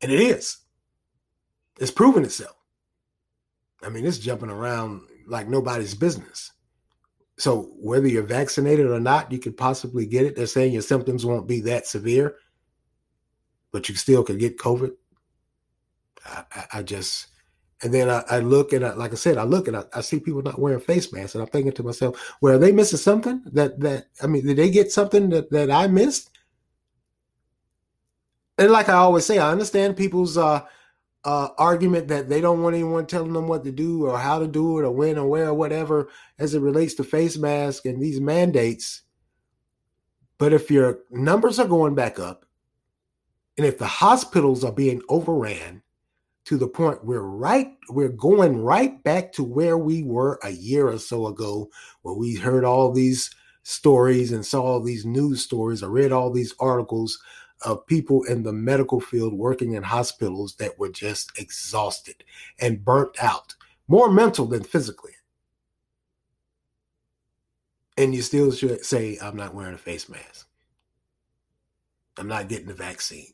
And 0.02 0.12
it 0.12 0.20
is. 0.20 0.58
It's 1.80 1.90
proven 1.90 2.24
itself. 2.24 2.56
I 3.82 3.88
mean, 3.88 4.06
it's 4.06 4.18
jumping 4.18 4.50
around 4.50 5.02
like 5.26 5.48
nobody's 5.48 5.94
business. 5.94 6.52
So, 7.38 7.72
whether 7.76 8.08
you're 8.08 8.22
vaccinated 8.22 8.86
or 8.86 9.00
not, 9.00 9.30
you 9.30 9.38
could 9.38 9.56
possibly 9.56 10.06
get 10.06 10.24
it. 10.24 10.36
They're 10.36 10.46
saying 10.46 10.72
your 10.72 10.82
symptoms 10.82 11.26
won't 11.26 11.46
be 11.46 11.60
that 11.62 11.86
severe, 11.86 12.36
but 13.72 13.88
you 13.88 13.94
still 13.94 14.22
could 14.22 14.38
get 14.38 14.58
COVID. 14.58 14.92
I, 16.24 16.44
I, 16.50 16.64
I 16.74 16.82
just, 16.82 17.26
and 17.82 17.92
then 17.92 18.08
I, 18.08 18.22
I 18.30 18.38
look 18.38 18.72
and 18.72 18.86
I, 18.86 18.94
like 18.94 19.12
I 19.12 19.16
said, 19.16 19.36
I 19.36 19.42
look 19.42 19.68
and 19.68 19.76
I, 19.76 19.84
I, 19.92 20.00
see 20.00 20.18
people 20.18 20.42
not 20.42 20.58
wearing 20.58 20.80
face 20.80 21.12
masks, 21.12 21.34
and 21.34 21.42
I'm 21.42 21.48
thinking 21.48 21.72
to 21.72 21.82
myself, 21.82 22.36
well, 22.40 22.54
are 22.54 22.58
they 22.58 22.72
missing 22.72 22.98
something? 22.98 23.42
That 23.52 23.78
that 23.80 24.06
I 24.22 24.26
mean, 24.26 24.46
did 24.46 24.56
they 24.56 24.70
get 24.70 24.90
something 24.90 25.28
that, 25.30 25.50
that 25.50 25.70
I 25.70 25.86
missed? 25.86 26.30
And 28.58 28.70
like 28.70 28.88
I 28.88 28.94
always 28.94 29.26
say, 29.26 29.38
I 29.38 29.52
understand 29.52 29.98
people's 29.98 30.38
uh, 30.38 30.62
uh, 31.24 31.48
argument 31.58 32.08
that 32.08 32.30
they 32.30 32.40
don't 32.40 32.62
want 32.62 32.74
anyone 32.74 33.06
telling 33.06 33.34
them 33.34 33.48
what 33.48 33.64
to 33.64 33.72
do 33.72 34.06
or 34.06 34.18
how 34.18 34.38
to 34.38 34.46
do 34.46 34.78
it 34.78 34.84
or 34.84 34.90
when 34.92 35.18
or 35.18 35.28
where 35.28 35.48
or 35.48 35.54
whatever 35.54 36.08
as 36.38 36.54
it 36.54 36.60
relates 36.60 36.94
to 36.94 37.04
face 37.04 37.36
masks 37.36 37.84
and 37.84 38.00
these 38.00 38.20
mandates. 38.20 39.02
But 40.38 40.54
if 40.54 40.70
your 40.70 41.00
numbers 41.10 41.58
are 41.58 41.68
going 41.68 41.94
back 41.94 42.18
up, 42.18 42.46
and 43.58 43.66
if 43.66 43.78
the 43.78 43.86
hospitals 43.86 44.64
are 44.64 44.72
being 44.72 45.02
overran 45.08 45.82
to 46.46 46.56
the 46.56 46.68
point 46.68 47.04
we're 47.04 47.20
right 47.20 47.76
we're 47.88 48.08
going 48.08 48.56
right 48.56 49.02
back 49.02 49.32
to 49.32 49.42
where 49.42 49.76
we 49.76 50.02
were 50.04 50.38
a 50.44 50.50
year 50.50 50.88
or 50.88 50.98
so 50.98 51.26
ago 51.26 51.68
where 52.02 52.14
we 52.14 52.36
heard 52.36 52.64
all 52.64 52.92
these 52.92 53.30
stories 53.64 54.30
and 54.30 54.46
saw 54.46 54.62
all 54.62 54.80
these 54.80 55.04
news 55.04 55.42
stories 55.42 55.82
or 55.82 55.90
read 55.90 56.12
all 56.12 56.32
these 56.32 56.54
articles 56.60 57.20
of 57.62 57.84
people 57.86 58.22
in 58.24 58.44
the 58.44 58.52
medical 58.52 59.00
field 59.00 59.34
working 59.34 59.72
in 59.72 59.82
hospitals 59.82 60.54
that 60.54 60.78
were 60.78 60.88
just 60.88 61.36
exhausted 61.36 62.22
and 62.60 62.84
burnt 62.84 63.16
out 63.20 63.54
more 63.88 64.10
mental 64.10 64.46
than 64.46 64.62
physically. 64.62 65.12
And 67.96 68.14
you 68.14 68.22
still 68.22 68.52
should 68.52 68.84
say 68.84 69.18
i'm 69.20 69.36
not 69.36 69.54
wearing 69.54 69.74
a 69.74 69.78
face 69.78 70.08
mask. 70.08 70.46
I'm 72.18 72.28
not 72.28 72.48
getting 72.48 72.68
the 72.68 72.74
vaccine. 72.74 73.32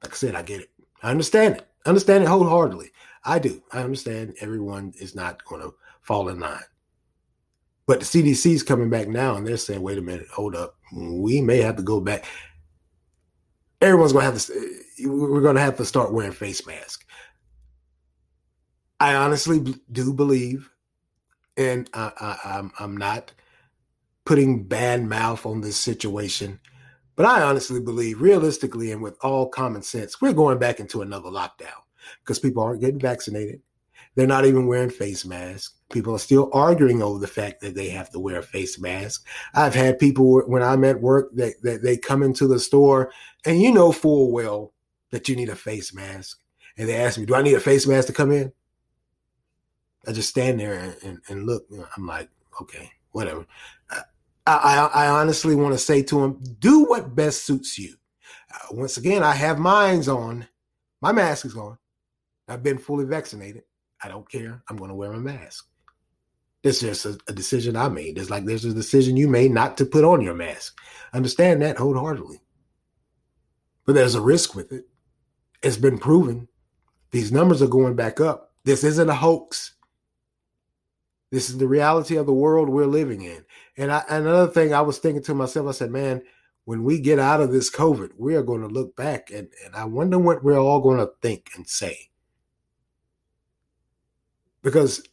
Like 0.00 0.12
i 0.12 0.16
said 0.16 0.36
i 0.36 0.42
get 0.42 0.60
it. 0.60 0.70
I 1.02 1.10
understand 1.10 1.56
it 1.56 1.68
understand 1.86 2.24
it 2.24 2.28
wholeheartedly. 2.28 2.90
I 3.24 3.38
do. 3.38 3.62
I 3.72 3.82
understand 3.82 4.34
everyone 4.40 4.92
is 5.00 5.14
not 5.14 5.44
going 5.44 5.62
to 5.62 5.74
fall 6.02 6.28
in 6.28 6.40
line. 6.40 6.60
But 7.86 8.00
the 8.00 8.06
CDC 8.06 8.52
is 8.52 8.62
coming 8.62 8.90
back 8.90 9.08
now 9.08 9.36
and 9.36 9.46
they're 9.46 9.56
saying, 9.56 9.82
wait 9.82 9.98
a 9.98 10.02
minute, 10.02 10.28
hold 10.28 10.56
up. 10.56 10.76
We 10.92 11.40
may 11.40 11.58
have 11.58 11.76
to 11.76 11.82
go 11.82 12.00
back. 12.00 12.24
Everyone's 13.80 14.12
going 14.12 14.24
to 14.24 14.32
have 14.32 14.42
to, 14.42 14.52
eh, 14.52 15.06
we're 15.08 15.40
going 15.40 15.56
to 15.56 15.60
have 15.60 15.76
to 15.76 15.84
start 15.84 16.12
wearing 16.12 16.32
face 16.32 16.66
masks. 16.66 17.04
I 18.98 19.14
honestly 19.14 19.74
do 19.92 20.12
believe, 20.12 20.70
and 21.56 21.88
I, 21.92 22.12
I, 22.18 22.58
I'm, 22.58 22.72
I'm 22.78 22.96
not 22.96 23.32
putting 24.24 24.64
bad 24.64 25.04
mouth 25.04 25.44
on 25.44 25.60
this 25.60 25.76
situation 25.76 26.58
but 27.16 27.26
I 27.26 27.42
honestly 27.42 27.80
believe, 27.80 28.20
realistically 28.20 28.92
and 28.92 29.02
with 29.02 29.16
all 29.22 29.48
common 29.48 29.82
sense, 29.82 30.20
we're 30.20 30.32
going 30.32 30.58
back 30.58 30.80
into 30.80 31.02
another 31.02 31.30
lockdown 31.30 31.80
because 32.20 32.38
people 32.38 32.62
aren't 32.62 32.80
getting 32.80 33.00
vaccinated. 33.00 33.60
They're 34.14 34.26
not 34.26 34.46
even 34.46 34.66
wearing 34.66 34.90
face 34.90 35.24
masks. 35.24 35.74
People 35.90 36.14
are 36.14 36.18
still 36.18 36.50
arguing 36.52 37.02
over 37.02 37.18
the 37.18 37.26
fact 37.26 37.60
that 37.60 37.74
they 37.74 37.88
have 37.90 38.10
to 38.10 38.18
wear 38.18 38.38
a 38.38 38.42
face 38.42 38.78
mask. 38.78 39.26
I've 39.54 39.74
had 39.74 39.98
people 39.98 40.40
when 40.46 40.62
I'm 40.62 40.84
at 40.84 41.00
work 41.00 41.34
that, 41.34 41.54
that 41.62 41.82
they 41.82 41.96
come 41.96 42.22
into 42.22 42.46
the 42.46 42.58
store 42.58 43.12
and 43.44 43.60
you 43.60 43.72
know 43.72 43.92
full 43.92 44.32
well 44.32 44.72
that 45.10 45.28
you 45.28 45.36
need 45.36 45.50
a 45.50 45.56
face 45.56 45.94
mask. 45.94 46.38
And 46.78 46.88
they 46.88 46.96
ask 46.96 47.18
me, 47.18 47.26
Do 47.26 47.34
I 47.34 47.42
need 47.42 47.54
a 47.54 47.60
face 47.60 47.86
mask 47.86 48.06
to 48.08 48.12
come 48.12 48.32
in? 48.32 48.52
I 50.06 50.12
just 50.12 50.28
stand 50.28 50.60
there 50.60 50.74
and, 50.74 50.96
and, 51.02 51.20
and 51.28 51.46
look. 51.46 51.66
I'm 51.96 52.06
like, 52.06 52.28
okay, 52.60 52.90
whatever. 53.10 53.44
Uh, 53.90 54.02
I, 54.46 54.90
I, 54.94 55.08
honestly 55.08 55.56
want 55.56 55.74
to 55.74 55.78
say 55.78 56.02
to 56.04 56.22
him, 56.22 56.40
do 56.60 56.84
what 56.84 57.16
best 57.16 57.44
suits 57.44 57.78
you. 57.78 57.96
Uh, 58.52 58.74
once 58.76 58.96
again, 58.96 59.24
I 59.24 59.34
have 59.34 59.58
mines 59.58 60.08
on. 60.08 60.46
My 61.00 61.10
mask 61.12 61.44
is 61.46 61.56
on. 61.56 61.78
I've 62.48 62.62
been 62.62 62.78
fully 62.78 63.04
vaccinated. 63.04 63.64
I 64.02 64.08
don't 64.08 64.30
care. 64.30 64.62
I'm 64.68 64.76
going 64.76 64.90
to 64.90 64.94
wear 64.94 65.10
my 65.10 65.18
mask. 65.18 65.66
It's 66.62 66.80
just 66.80 67.06
a, 67.06 67.18
a 67.28 67.32
decision 67.32 67.76
I 67.76 67.88
made. 67.88 68.18
It's 68.18 68.30
like 68.30 68.44
there's 68.44 68.64
a 68.64 68.72
decision 68.72 69.16
you 69.16 69.28
made 69.28 69.50
not 69.50 69.76
to 69.78 69.84
put 69.84 70.04
on 70.04 70.20
your 70.20 70.34
mask. 70.34 70.78
Understand 71.12 71.62
that 71.62 71.76
wholeheartedly. 71.76 72.40
But 73.84 73.94
there's 73.94 74.14
a 74.14 74.20
risk 74.20 74.54
with 74.54 74.72
it. 74.72 74.84
It's 75.62 75.76
been 75.76 75.98
proven. 75.98 76.48
These 77.10 77.32
numbers 77.32 77.62
are 77.62 77.68
going 77.68 77.94
back 77.94 78.20
up. 78.20 78.52
This 78.64 78.84
isn't 78.84 79.08
a 79.08 79.14
hoax. 79.14 79.74
This 81.30 81.50
is 81.50 81.58
the 81.58 81.68
reality 81.68 82.16
of 82.16 82.26
the 82.26 82.32
world 82.32 82.68
we're 82.68 82.86
living 82.86 83.22
in. 83.22 83.44
And 83.76 83.92
I, 83.92 84.02
another 84.08 84.50
thing 84.50 84.72
I 84.72 84.80
was 84.80 84.98
thinking 84.98 85.22
to 85.24 85.34
myself, 85.34 85.68
I 85.68 85.72
said, 85.72 85.90
man, 85.90 86.22
when 86.64 86.82
we 86.82 86.98
get 86.98 87.18
out 87.18 87.40
of 87.40 87.52
this 87.52 87.70
COVID, 87.70 88.12
we 88.18 88.34
are 88.34 88.42
going 88.42 88.62
to 88.62 88.68
look 88.68 88.96
back 88.96 89.30
and, 89.30 89.48
and 89.64 89.74
I 89.74 89.84
wonder 89.84 90.18
what 90.18 90.42
we're 90.42 90.58
all 90.58 90.80
going 90.80 90.98
to 90.98 91.12
think 91.22 91.50
and 91.54 91.66
say. 91.68 92.10
Because 94.62 95.06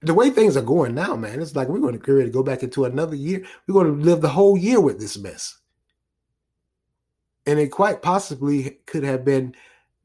the 0.00 0.14
way 0.14 0.30
things 0.30 0.56
are 0.56 0.62
going 0.62 0.94
now, 0.94 1.16
man, 1.16 1.40
it's 1.40 1.56
like 1.56 1.68
we're 1.68 1.80
going 1.80 1.98
to 1.98 2.14
ready 2.14 2.28
to 2.28 2.32
go 2.32 2.42
back 2.42 2.62
into 2.62 2.84
another 2.84 3.16
year. 3.16 3.44
We're 3.66 3.74
going 3.74 3.98
to 3.98 4.04
live 4.04 4.20
the 4.20 4.28
whole 4.28 4.56
year 4.56 4.80
with 4.80 5.00
this 5.00 5.18
mess. 5.18 5.58
And 7.46 7.58
it 7.58 7.68
quite 7.68 8.00
possibly 8.00 8.78
could 8.86 9.04
have 9.04 9.24
been 9.24 9.54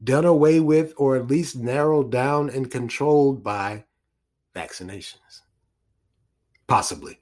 done 0.02 0.24
away 0.24 0.60
with 0.60 0.92
or 0.96 1.16
at 1.16 1.28
least 1.28 1.56
narrowed 1.56 2.10
down 2.10 2.50
and 2.50 2.70
controlled 2.70 3.42
by 3.42 3.84
vaccinations. 4.54 5.40
Possibly. 6.70 7.18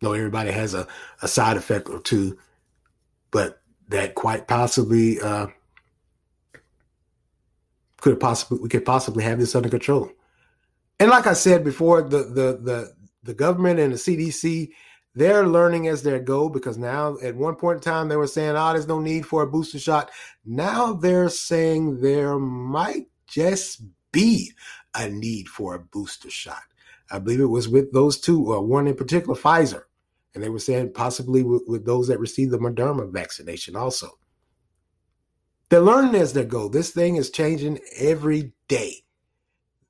No, 0.00 0.12
everybody 0.12 0.52
has 0.52 0.72
a, 0.72 0.86
a 1.20 1.26
side 1.26 1.56
effect 1.56 1.88
or 1.88 2.00
two, 2.00 2.38
but 3.32 3.60
that 3.88 4.14
quite 4.14 4.46
possibly 4.46 5.20
uh, 5.20 5.48
could 8.00 8.20
possibly 8.20 8.60
we 8.60 8.68
could 8.68 8.84
possibly 8.84 9.24
have 9.24 9.40
this 9.40 9.56
under 9.56 9.68
control. 9.68 10.12
And 11.00 11.10
like 11.10 11.26
I 11.26 11.32
said 11.32 11.64
before, 11.64 12.00
the 12.00 12.18
the 12.18 12.60
the 12.62 12.92
the 13.24 13.34
government 13.34 13.80
and 13.80 13.92
the 13.92 13.96
CDC 13.96 14.70
they're 15.16 15.48
learning 15.48 15.88
as 15.88 16.04
they 16.04 16.16
go 16.20 16.48
because 16.48 16.78
now 16.78 17.16
at 17.20 17.34
one 17.34 17.56
point 17.56 17.78
in 17.78 17.82
time 17.82 18.06
they 18.06 18.14
were 18.14 18.28
saying, 18.28 18.54
"Oh, 18.54 18.72
there's 18.72 18.86
no 18.86 19.00
need 19.00 19.26
for 19.26 19.42
a 19.42 19.50
booster 19.50 19.80
shot." 19.80 20.12
Now 20.44 20.92
they're 20.92 21.28
saying 21.28 22.02
there 22.02 22.38
might 22.38 23.08
just 23.26 23.82
be 24.12 24.52
a 24.94 25.08
need 25.08 25.48
for 25.48 25.74
a 25.74 25.80
booster 25.80 26.30
shot. 26.30 26.62
I 27.10 27.18
believe 27.18 27.40
it 27.40 27.46
was 27.46 27.68
with 27.68 27.92
those 27.92 28.18
two, 28.18 28.52
or 28.52 28.64
one 28.64 28.86
in 28.86 28.94
particular, 28.94 29.38
Pfizer, 29.38 29.82
and 30.34 30.42
they 30.42 30.48
were 30.48 30.58
saying 30.58 30.92
possibly 30.92 31.42
with, 31.42 31.62
with 31.66 31.86
those 31.86 32.08
that 32.08 32.20
received 32.20 32.52
the 32.52 32.58
Moderna 32.58 33.10
vaccination 33.10 33.76
also. 33.76 34.10
They're 35.68 35.80
learning 35.80 36.14
as 36.14 36.32
they 36.32 36.44
go. 36.44 36.68
This 36.68 36.90
thing 36.90 37.16
is 37.16 37.30
changing 37.30 37.78
every 37.98 38.52
day. 38.68 39.04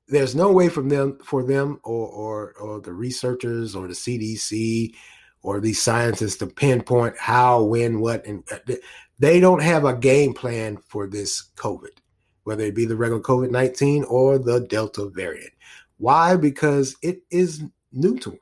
There's 0.07 0.35
no 0.35 0.51
way 0.51 0.69
them 0.89 1.19
for 1.23 1.43
them 1.43 1.79
or, 1.83 2.07
or 2.07 2.53
or 2.53 2.81
the 2.81 2.93
researchers 2.93 3.75
or 3.75 3.87
the 3.87 3.93
CDC 3.93 4.93
or 5.41 5.59
these 5.59 5.81
scientists 5.81 6.37
to 6.37 6.47
pinpoint 6.47 7.17
how, 7.17 7.63
when, 7.63 7.99
what, 7.99 8.25
and 8.25 8.43
uh, 8.51 8.75
they 9.19 9.39
don't 9.39 9.61
have 9.61 9.85
a 9.85 9.95
game 9.95 10.33
plan 10.33 10.77
for 10.87 11.07
this 11.07 11.51
COVID, 11.55 11.97
whether 12.43 12.63
it 12.63 12.75
be 12.75 12.85
the 12.85 12.95
regular 12.95 13.21
COVID 13.21 13.51
19 13.51 14.03
or 14.05 14.37
the 14.37 14.61
Delta 14.61 15.09
variant. 15.09 15.53
Why? 15.99 16.37
Because 16.37 16.95
it 17.03 17.21
is 17.29 17.61
new 17.91 18.17
to 18.19 18.31
them. 18.31 18.39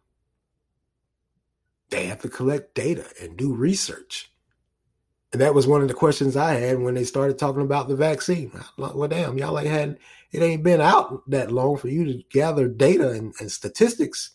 They 1.89 2.05
have 2.05 2.21
to 2.21 2.29
collect 2.29 2.75
data 2.75 3.05
and 3.21 3.35
do 3.35 3.53
research. 3.53 4.31
And 5.33 5.41
that 5.41 5.53
was 5.53 5.67
one 5.67 5.81
of 5.81 5.87
the 5.87 5.93
questions 5.93 6.37
I 6.37 6.53
had 6.53 6.79
when 6.79 6.93
they 6.93 7.03
started 7.03 7.37
talking 7.37 7.63
about 7.63 7.89
the 7.89 7.95
vaccine. 7.95 8.51
Well, 8.77 9.07
damn, 9.07 9.37
y'all 9.37 9.59
ain't 9.59 9.67
had 9.67 9.97
it 10.31 10.41
ain't 10.41 10.63
been 10.63 10.81
out 10.81 11.29
that 11.29 11.51
long 11.51 11.77
for 11.77 11.87
you 11.87 12.05
to 12.05 12.23
gather 12.31 12.67
data 12.67 13.11
and, 13.11 13.33
and 13.39 13.51
statistics. 13.51 14.31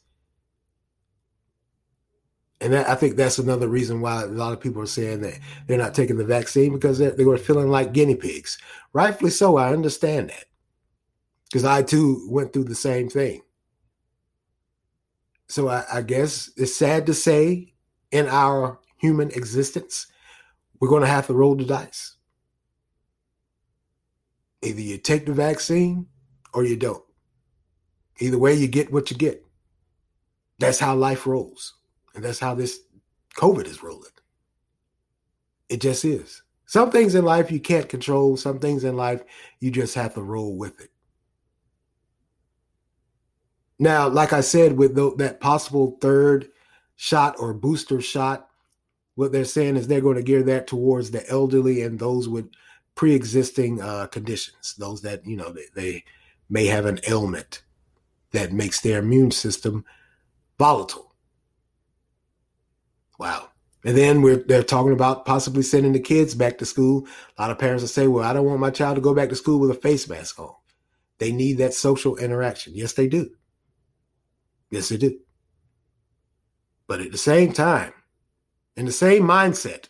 And 2.61 2.73
that, 2.73 2.89
I 2.89 2.95
think 2.95 3.17
that's 3.17 3.39
another 3.39 3.69
reason 3.69 4.01
why 4.01 4.23
a 4.23 4.27
lot 4.27 4.53
of 4.53 4.61
people 4.61 4.83
are 4.83 4.87
saying 4.87 5.21
that 5.23 5.39
they're 5.67 5.79
not 5.79 5.95
taking 5.95 6.17
the 6.17 6.25
vaccine 6.25 6.73
because 6.73 6.99
they 6.99 7.25
were 7.25 7.39
feeling 7.39 7.69
like 7.69 7.93
guinea 7.93 8.15
pigs. 8.15 8.59
Rightfully 8.93 9.31
so. 9.31 9.57
I 9.57 9.73
understand 9.73 10.31
that 10.31 10.45
because 11.53 11.65
I 11.67 11.83
too 11.83 12.27
went 12.31 12.55
through 12.55 12.65
the 12.65 12.75
same 12.75 13.11
thing. 13.11 13.43
So 15.49 15.69
I, 15.69 15.85
I 15.93 16.01
guess 16.01 16.51
it's 16.57 16.75
sad 16.75 17.05
to 17.07 17.15
say 17.15 17.75
in 18.11 18.27
our 18.27 18.79
human 18.97 19.31
existence, 19.33 20.07
we're 20.81 20.89
going 20.89 21.03
to 21.03 21.09
have 21.09 21.27
to 21.27 21.35
roll 21.35 21.55
the 21.55 21.67
dice. 21.67 22.17
Either 24.63 24.81
you 24.81 24.97
take 24.97 25.27
the 25.27 25.35
vaccine 25.35 26.07
or 26.55 26.65
you 26.65 26.77
don't. 26.77 27.05
Either 28.19 28.39
way, 28.39 28.55
you 28.55 28.67
get 28.67 28.91
what 28.91 29.11
you 29.11 29.17
get. 29.19 29.45
That's 30.59 30.79
how 30.79 30.95
life 30.95 31.27
rolls. 31.27 31.75
And 32.15 32.25
that's 32.25 32.39
how 32.39 32.55
this 32.55 32.79
COVID 33.37 33.67
is 33.67 33.83
rolling. 33.83 34.09
It 35.69 35.83
just 35.83 36.07
is. 36.07 36.43
Some 36.65 36.91
things 36.91 37.15
in 37.15 37.27
life 37.27 37.53
you 37.53 37.61
can't 37.61 37.91
control, 37.91 38.39
some 38.39 38.59
things 38.59 38.85
in 38.85 38.97
life 38.97 39.23
you 39.61 39.71
just 39.71 39.95
have 39.97 40.15
to 40.15 40.23
roll 40.23 40.57
with 40.57 40.81
it. 40.81 40.92
Now, 43.79 44.09
like 44.09 44.33
I 44.33 44.41
said, 44.41 44.77
with 44.77 44.95
the, 44.95 45.15
that 45.17 45.41
possible 45.41 45.99
third 46.01 46.49
shot 46.97 47.37
or 47.39 47.53
booster 47.55 48.01
shot, 48.01 48.49
what 49.15 49.33
they're 49.33 49.45
saying 49.45 49.77
is 49.77 49.89
they're 49.89 50.01
going 50.01 50.17
to 50.17 50.23
gear 50.23 50.43
that 50.45 50.67
towards 50.67 51.11
the 51.11 51.29
elderly 51.29 51.83
and 51.83 51.99
those 51.99 52.29
with 52.29 52.51
pre-existing 52.95 53.81
uh, 53.81 54.07
conditions, 54.07 54.75
those 54.79 55.03
that 55.03 55.27
you 55.27 55.37
know 55.37 55.51
they, 55.53 55.65
they 55.75 56.05
may 56.49 56.67
have 56.67 56.87
an 56.87 57.01
ailment 57.09 57.63
that 58.33 58.53
makes 58.53 58.81
their 58.81 58.99
immune 59.01 59.31
system 59.31 59.85
volatile. 60.59 61.15
Wow. 63.19 63.49
And 63.85 63.97
then 63.97 64.23
we're 64.23 64.37
they're 64.37 64.63
talking 64.63 64.93
about 64.93 65.27
possibly 65.27 65.63
sending 65.63 65.93
the 65.93 66.01
kids 66.01 66.35
back 66.35 66.59
to 66.59 66.67
school. 66.67 67.07
A 67.37 67.43
lot 67.43 67.51
of 67.51 67.59
parents 67.59 67.83
will 67.83 67.89
say, 67.89 68.07
"Well, 68.07 68.25
I 68.25 68.33
don't 68.33 68.47
want 68.47 68.61
my 68.61 68.71
child 68.71 68.95
to 68.95 69.01
go 69.01 69.15
back 69.15 69.29
to 69.31 69.37
school 69.37 69.59
with 69.59 69.71
a 69.71 69.75
face 69.75 70.09
mask 70.09 70.39
on." 70.39 70.55
They 71.19 71.33
need 71.33 71.59
that 71.59 71.75
social 71.75 72.17
interaction. 72.17 72.75
Yes, 72.75 72.93
they 72.93 73.09
do. 73.09 73.31
Yes, 74.73 74.89
they 74.89 74.97
do. 74.97 75.21
But 76.89 77.01
at 77.03 77.13
the 77.13 77.19
same 77.19 77.53
time, 77.53 77.93
in 78.75 78.87
the 78.87 78.93
same 78.93 79.23
mindset, 79.23 79.89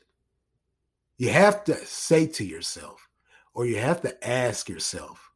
you 1.19 1.31
have 1.31 1.63
to 1.65 1.77
say 1.87 2.27
to 2.27 2.45
yourself, 2.45 3.09
or 3.55 3.65
you 3.65 3.79
have 3.79 4.03
to 4.03 4.29
ask 4.29 4.69
yourself, 4.69 5.31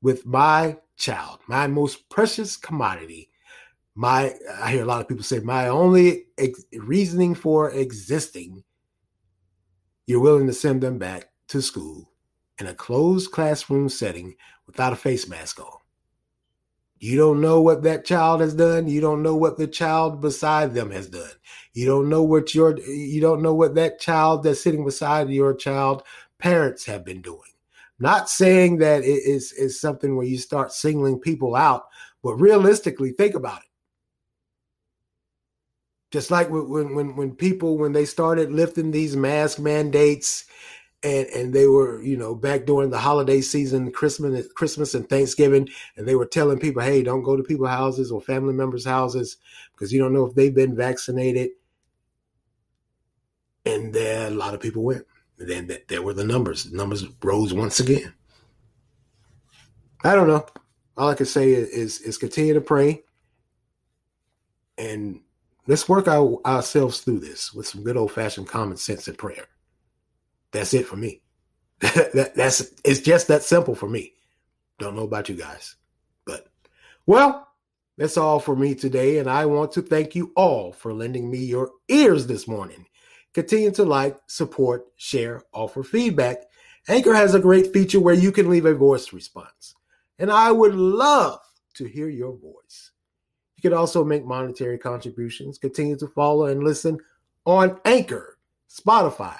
with 0.00 0.24
my 0.24 0.78
child, 0.96 1.40
my 1.46 1.66
most 1.66 2.08
precious 2.08 2.56
commodity, 2.56 3.28
my, 3.94 4.34
I 4.58 4.72
hear 4.72 4.84
a 4.84 4.86
lot 4.86 5.02
of 5.02 5.08
people 5.08 5.22
say, 5.22 5.40
my 5.40 5.68
only 5.68 6.24
ex- 6.38 6.64
reasoning 6.72 7.34
for 7.34 7.70
existing, 7.70 8.64
you're 10.06 10.20
willing 10.20 10.46
to 10.46 10.54
send 10.54 10.80
them 10.80 10.96
back 10.96 11.28
to 11.48 11.60
school 11.60 12.10
in 12.58 12.66
a 12.68 12.74
closed 12.74 13.32
classroom 13.32 13.90
setting 13.90 14.34
without 14.66 14.94
a 14.94 14.96
face 14.96 15.28
mask 15.28 15.60
on. 15.60 15.81
You 17.02 17.16
don't 17.16 17.40
know 17.40 17.60
what 17.60 17.82
that 17.82 18.04
child 18.04 18.42
has 18.42 18.54
done. 18.54 18.86
You 18.86 19.00
don't 19.00 19.24
know 19.24 19.34
what 19.34 19.58
the 19.58 19.66
child 19.66 20.20
beside 20.20 20.72
them 20.72 20.92
has 20.92 21.08
done. 21.08 21.32
You 21.72 21.84
don't 21.84 22.08
know 22.08 22.22
what 22.22 22.54
your 22.54 22.78
you 22.78 23.20
don't 23.20 23.42
know 23.42 23.54
what 23.54 23.74
that 23.74 23.98
child 23.98 24.44
that's 24.44 24.62
sitting 24.62 24.84
beside 24.84 25.28
your 25.28 25.52
child 25.52 26.04
parents 26.38 26.86
have 26.86 27.04
been 27.04 27.20
doing. 27.20 27.40
Not 27.98 28.30
saying 28.30 28.78
that 28.78 29.02
it 29.02 29.20
is 29.24 29.50
is 29.50 29.80
something 29.80 30.14
where 30.14 30.26
you 30.26 30.38
start 30.38 30.72
singling 30.72 31.18
people 31.18 31.56
out, 31.56 31.86
but 32.22 32.34
realistically 32.34 33.10
think 33.10 33.34
about 33.34 33.62
it. 33.62 33.68
Just 36.12 36.30
like 36.30 36.50
when 36.50 36.94
when 36.94 37.16
when 37.16 37.34
people 37.34 37.78
when 37.78 37.90
they 37.90 38.04
started 38.04 38.52
lifting 38.52 38.92
these 38.92 39.16
mask 39.16 39.58
mandates 39.58 40.44
and 41.04 41.26
and 41.28 41.52
they 41.52 41.66
were 41.66 42.00
you 42.02 42.16
know 42.16 42.34
back 42.34 42.64
during 42.64 42.90
the 42.90 42.98
holiday 42.98 43.40
season 43.40 43.90
christmas 43.90 44.46
christmas 44.52 44.94
and 44.94 45.08
thanksgiving 45.08 45.68
and 45.96 46.06
they 46.06 46.14
were 46.14 46.26
telling 46.26 46.58
people 46.58 46.80
hey 46.80 47.02
don't 47.02 47.24
go 47.24 47.36
to 47.36 47.42
people's 47.42 47.68
houses 47.68 48.12
or 48.12 48.20
family 48.20 48.54
members 48.54 48.84
houses 48.84 49.38
because 49.82 49.92
you 49.92 49.98
don't 49.98 50.12
know 50.12 50.24
if 50.24 50.36
they've 50.36 50.54
been 50.54 50.76
vaccinated. 50.76 51.50
And 53.66 53.92
then 53.92 54.32
a 54.32 54.36
lot 54.36 54.54
of 54.54 54.60
people 54.60 54.84
went. 54.84 55.04
And 55.40 55.48
then 55.48 55.76
there 55.88 56.02
were 56.02 56.14
the 56.14 56.22
numbers. 56.22 56.62
The 56.62 56.76
numbers 56.76 57.04
rose 57.20 57.52
once 57.52 57.80
again. 57.80 58.14
I 60.04 60.14
don't 60.14 60.28
know. 60.28 60.46
All 60.96 61.08
i 61.08 61.14
can 61.14 61.26
say 61.26 61.50
is 61.50 62.00
is 62.00 62.16
continue 62.16 62.54
to 62.54 62.60
pray. 62.60 63.02
And 64.78 65.20
let's 65.66 65.88
work 65.88 66.06
our, 66.06 66.38
ourselves 66.46 67.00
through 67.00 67.18
this 67.18 67.52
with 67.52 67.66
some 67.66 67.82
good 67.82 67.96
old-fashioned 67.96 68.46
common 68.46 68.76
sense 68.76 69.08
and 69.08 69.18
prayer 69.18 69.46
that's 70.52 70.74
it 70.74 70.86
for 70.86 70.96
me. 70.96 71.20
that, 71.80 72.32
that's 72.36 72.72
it's 72.84 73.00
just 73.00 73.28
that 73.28 73.42
simple 73.42 73.74
for 73.74 73.88
me. 73.88 74.12
Don't 74.78 74.94
know 74.94 75.02
about 75.02 75.28
you 75.28 75.34
guys, 75.34 75.76
but 76.24 76.46
well, 77.06 77.48
that's 77.98 78.16
all 78.16 78.38
for 78.38 78.54
me 78.54 78.74
today, 78.74 79.18
and 79.18 79.28
I 79.28 79.46
want 79.46 79.72
to 79.72 79.82
thank 79.82 80.14
you 80.14 80.32
all 80.36 80.72
for 80.72 80.92
lending 80.92 81.30
me 81.30 81.38
your 81.38 81.70
ears 81.88 82.26
this 82.26 82.46
morning. 82.46 82.86
Continue 83.34 83.70
to 83.72 83.84
like, 83.84 84.18
support, 84.26 84.86
share, 84.96 85.42
offer 85.52 85.82
feedback. 85.82 86.38
Anchor 86.88 87.14
has 87.14 87.34
a 87.34 87.40
great 87.40 87.72
feature 87.72 88.00
where 88.00 88.14
you 88.14 88.30
can 88.32 88.50
leave 88.50 88.66
a 88.66 88.74
voice 88.74 89.12
response, 89.12 89.74
and 90.18 90.30
I 90.30 90.52
would 90.52 90.74
love 90.74 91.40
to 91.74 91.84
hear 91.84 92.08
your 92.08 92.36
voice. 92.36 92.92
You 93.56 93.62
can 93.62 93.76
also 93.76 94.04
make 94.04 94.24
monetary 94.24 94.78
contributions. 94.78 95.58
Continue 95.58 95.96
to 95.98 96.08
follow 96.08 96.46
and 96.46 96.62
listen 96.62 96.98
on 97.44 97.80
Anchor, 97.84 98.38
Spotify, 98.70 99.38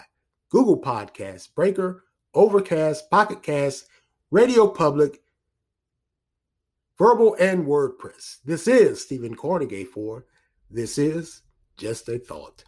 Google 0.52 0.78
Podcasts, 0.78 1.48
Breaker, 1.52 2.04
Overcast, 2.34 3.10
Pocket 3.10 3.42
Cast, 3.42 3.86
Radio 4.30 4.68
Public, 4.68 5.22
Vurbl, 7.00 7.40
and 7.40 7.64
WordPress. 7.66 8.36
This 8.44 8.68
is 8.68 9.00
Stephen 9.00 9.34
Cornegay 9.34 9.86
for 9.86 10.26
This 10.70 10.98
is 10.98 11.40
just 11.78 12.06
a 12.10 12.18
thought. 12.18 12.64